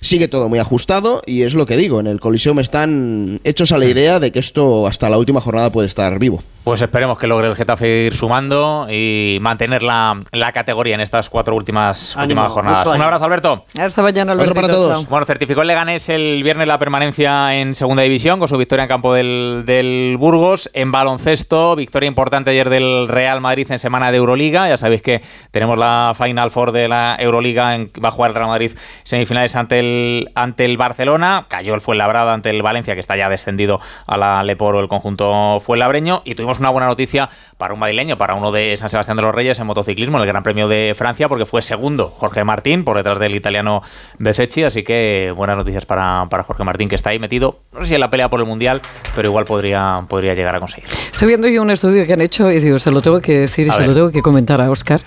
Sigue 0.00 0.28
todo 0.28 0.48
muy 0.48 0.58
ajustado 0.58 1.22
y 1.26 1.42
es 1.42 1.54
lo 1.54 1.66
que 1.66 1.76
digo, 1.76 2.00
en 2.00 2.06
el 2.06 2.20
Coliseum 2.20 2.60
están 2.60 3.40
hechos 3.44 3.72
a 3.72 3.78
la 3.78 3.86
idea 3.86 4.20
de 4.20 4.32
que 4.32 4.38
esto 4.38 4.86
hasta 4.86 5.10
la 5.10 5.18
última 5.18 5.40
jornada 5.40 5.70
puede 5.70 5.86
estar 5.86 6.18
vivo. 6.18 6.42
Pues 6.64 6.80
esperemos 6.80 7.18
que 7.18 7.26
logre 7.26 7.48
el 7.48 7.56
Getafe 7.56 8.06
ir 8.06 8.14
sumando 8.14 8.86
y 8.90 9.36
mantener 9.42 9.82
la, 9.82 10.22
categoría 10.54 10.94
en 10.94 11.02
estas 11.02 11.28
cuatro 11.28 11.54
últimas, 11.54 12.16
últimas 12.16 12.50
jornadas. 12.50 12.86
Un 12.86 13.02
abrazo, 13.02 13.26
Alberto. 13.26 13.66
Hasta 13.78 14.00
mañana, 14.00 14.32
Alberto. 14.32 14.54
para 14.54 14.68
todos. 14.68 15.06
Bueno, 15.10 15.26
certificó 15.26 15.60
el 15.60 15.68
Leganés 15.68 16.08
el 16.08 16.42
viernes 16.42 16.66
la 16.66 16.78
permanencia 16.78 17.54
en 17.54 17.74
Segunda 17.74 18.02
División 18.02 18.38
con 18.38 18.48
su 18.48 18.56
victoria 18.56 18.84
en 18.84 18.88
campo 18.88 19.12
del, 19.12 20.16
Burgos. 20.18 20.70
En 20.72 20.90
baloncesto, 20.90 21.76
victoria 21.76 22.06
importante 22.06 22.48
ayer 22.48 22.70
del 22.70 23.08
Real 23.08 23.42
Madrid 23.42 23.70
en 23.70 23.78
semana 23.78 24.10
de 24.10 24.16
Euroliga. 24.16 24.66
Ya 24.66 24.78
sabéis 24.78 25.02
que 25.02 25.20
tenemos 25.50 25.76
la 25.76 26.14
Final 26.16 26.50
Four 26.50 26.72
de 26.72 26.88
la 26.88 27.14
Euroliga. 27.18 27.74
En, 27.74 27.90
va 28.02 28.08
a 28.08 28.12
jugar 28.12 28.30
el 28.30 28.36
Real 28.36 28.48
Madrid 28.48 28.72
semifinales 29.02 29.54
ante 29.54 29.80
el, 29.80 30.30
ante 30.34 30.64
el 30.64 30.78
Barcelona. 30.78 31.44
Cayó 31.46 31.74
el 31.74 31.82
Fuenlabrada 31.82 32.32
ante 32.32 32.48
el 32.48 32.62
Valencia, 32.62 32.94
que 32.94 33.00
está 33.00 33.18
ya 33.18 33.28
descendido 33.28 33.80
a 34.06 34.16
la 34.16 34.42
Leporo 34.44 34.80
el 34.80 34.88
conjunto 34.88 35.60
Fuenlabreño. 35.60 36.22
Y 36.24 36.34
tuvimos 36.36 36.53
una 36.58 36.70
buena 36.70 36.86
noticia 36.86 37.28
para 37.58 37.74
un 37.74 37.80
madrileño, 37.80 38.18
para 38.18 38.34
uno 38.34 38.52
de 38.52 38.76
San 38.76 38.88
Sebastián 38.88 39.16
de 39.16 39.22
los 39.22 39.34
Reyes 39.34 39.58
en 39.58 39.66
motociclismo, 39.66 40.16
en 40.18 40.22
el 40.22 40.28
Gran 40.28 40.42
Premio 40.42 40.68
de 40.68 40.94
Francia, 40.96 41.28
porque 41.28 41.46
fue 41.46 41.62
segundo 41.62 42.08
Jorge 42.08 42.44
Martín 42.44 42.84
por 42.84 42.96
detrás 42.96 43.18
del 43.18 43.34
italiano 43.34 43.82
Bececchi, 44.18 44.64
así 44.64 44.82
que 44.82 45.32
buenas 45.36 45.56
noticias 45.56 45.86
para, 45.86 46.26
para 46.30 46.42
Jorge 46.42 46.64
Martín, 46.64 46.88
que 46.88 46.96
está 46.96 47.10
ahí 47.10 47.18
metido, 47.18 47.60
no 47.72 47.80
sé 47.80 47.88
si 47.88 47.94
en 47.94 48.00
la 48.00 48.10
pelea 48.10 48.28
por 48.28 48.40
el 48.40 48.46
Mundial, 48.46 48.80
pero 49.14 49.28
igual 49.28 49.44
podría, 49.44 50.04
podría 50.08 50.34
llegar 50.34 50.56
a 50.56 50.60
conseguir. 50.60 50.88
Estoy 51.12 51.28
viendo 51.28 51.48
yo 51.48 51.62
un 51.62 51.70
estudio 51.70 52.06
que 52.06 52.12
han 52.12 52.20
hecho 52.20 52.50
y 52.50 52.60
digo, 52.60 52.78
se 52.78 52.90
lo 52.90 53.00
tengo 53.00 53.20
que 53.20 53.40
decir 53.40 53.66
y 53.66 53.70
se 53.70 53.86
lo 53.86 53.94
tengo 53.94 54.10
que 54.10 54.22
comentar 54.22 54.60
a 54.60 54.70
Oscar. 54.70 55.00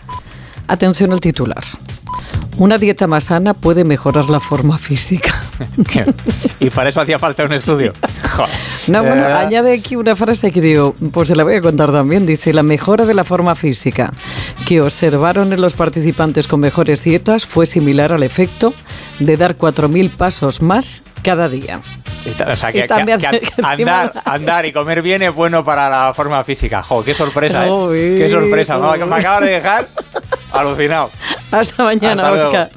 Atención 0.68 1.14
al 1.14 1.22
titular. 1.22 1.64
Una 2.58 2.78
dieta 2.78 3.08
más 3.08 3.26
sana 3.26 3.54
puede 3.54 3.84
mejorar 3.84 4.30
la 4.30 4.40
forma 4.40 4.78
física. 4.78 5.44
y 6.60 6.70
para 6.70 6.90
eso 6.90 7.02
hacía 7.02 7.20
falta 7.20 7.46
un 7.46 7.54
estudio. 7.54 7.94
No, 8.88 9.04
bueno, 9.04 9.26
añade 9.26 9.74
aquí 9.74 9.96
una 9.96 10.16
frase 10.16 10.52
que 10.52 10.62
digo, 10.62 10.96
pues 11.12 11.28
se 11.28 11.36
la 11.36 11.44
voy 11.44 11.56
a 11.56 11.62
contar 11.62 11.92
también. 11.92 12.26
Dice, 12.26 12.54
la 12.54 12.64
mejora 12.64 13.06
de 13.06 13.14
la 13.14 13.24
forma 13.24 13.56
física 13.56 14.12
que 14.66 14.82
observaron 14.82 15.52
en 15.52 15.62
los 15.62 15.74
participantes 15.74 16.48
con 16.48 16.60
mejores 16.60 17.04
dietas 17.04 17.46
fue 17.46 17.66
similar 17.66 18.14
al 18.14 18.24
efecto 18.24 18.74
de 19.20 19.36
dar 19.36 19.58
4.000 19.58 20.10
pasos 20.12 20.62
más 20.62 21.04
cada 21.22 21.50
día. 21.50 21.82
o 22.26 22.56
sea, 22.56 22.72
que, 22.72 22.88
andar, 23.64 24.14
andar, 24.24 24.66
y 24.66 24.72
comer 24.72 25.02
bien 25.02 25.22
es 25.22 25.34
bueno 25.34 25.66
para 25.66 25.90
la 25.90 26.14
forma 26.14 26.44
física. 26.44 26.82
Jo, 26.84 27.04
qué 27.04 27.14
sorpresa, 27.14 27.68
¿eh? 27.68 28.16
Qué 28.20 28.30
sorpresa. 28.30 28.78
Me, 28.78 29.06
me 29.06 29.16
acaba 29.16 29.42
de 29.42 29.52
dejar 29.52 29.88
alucinado. 30.52 31.10
Hasta 31.52 31.84
mañana, 31.84 32.32
Oscar. 32.32 32.70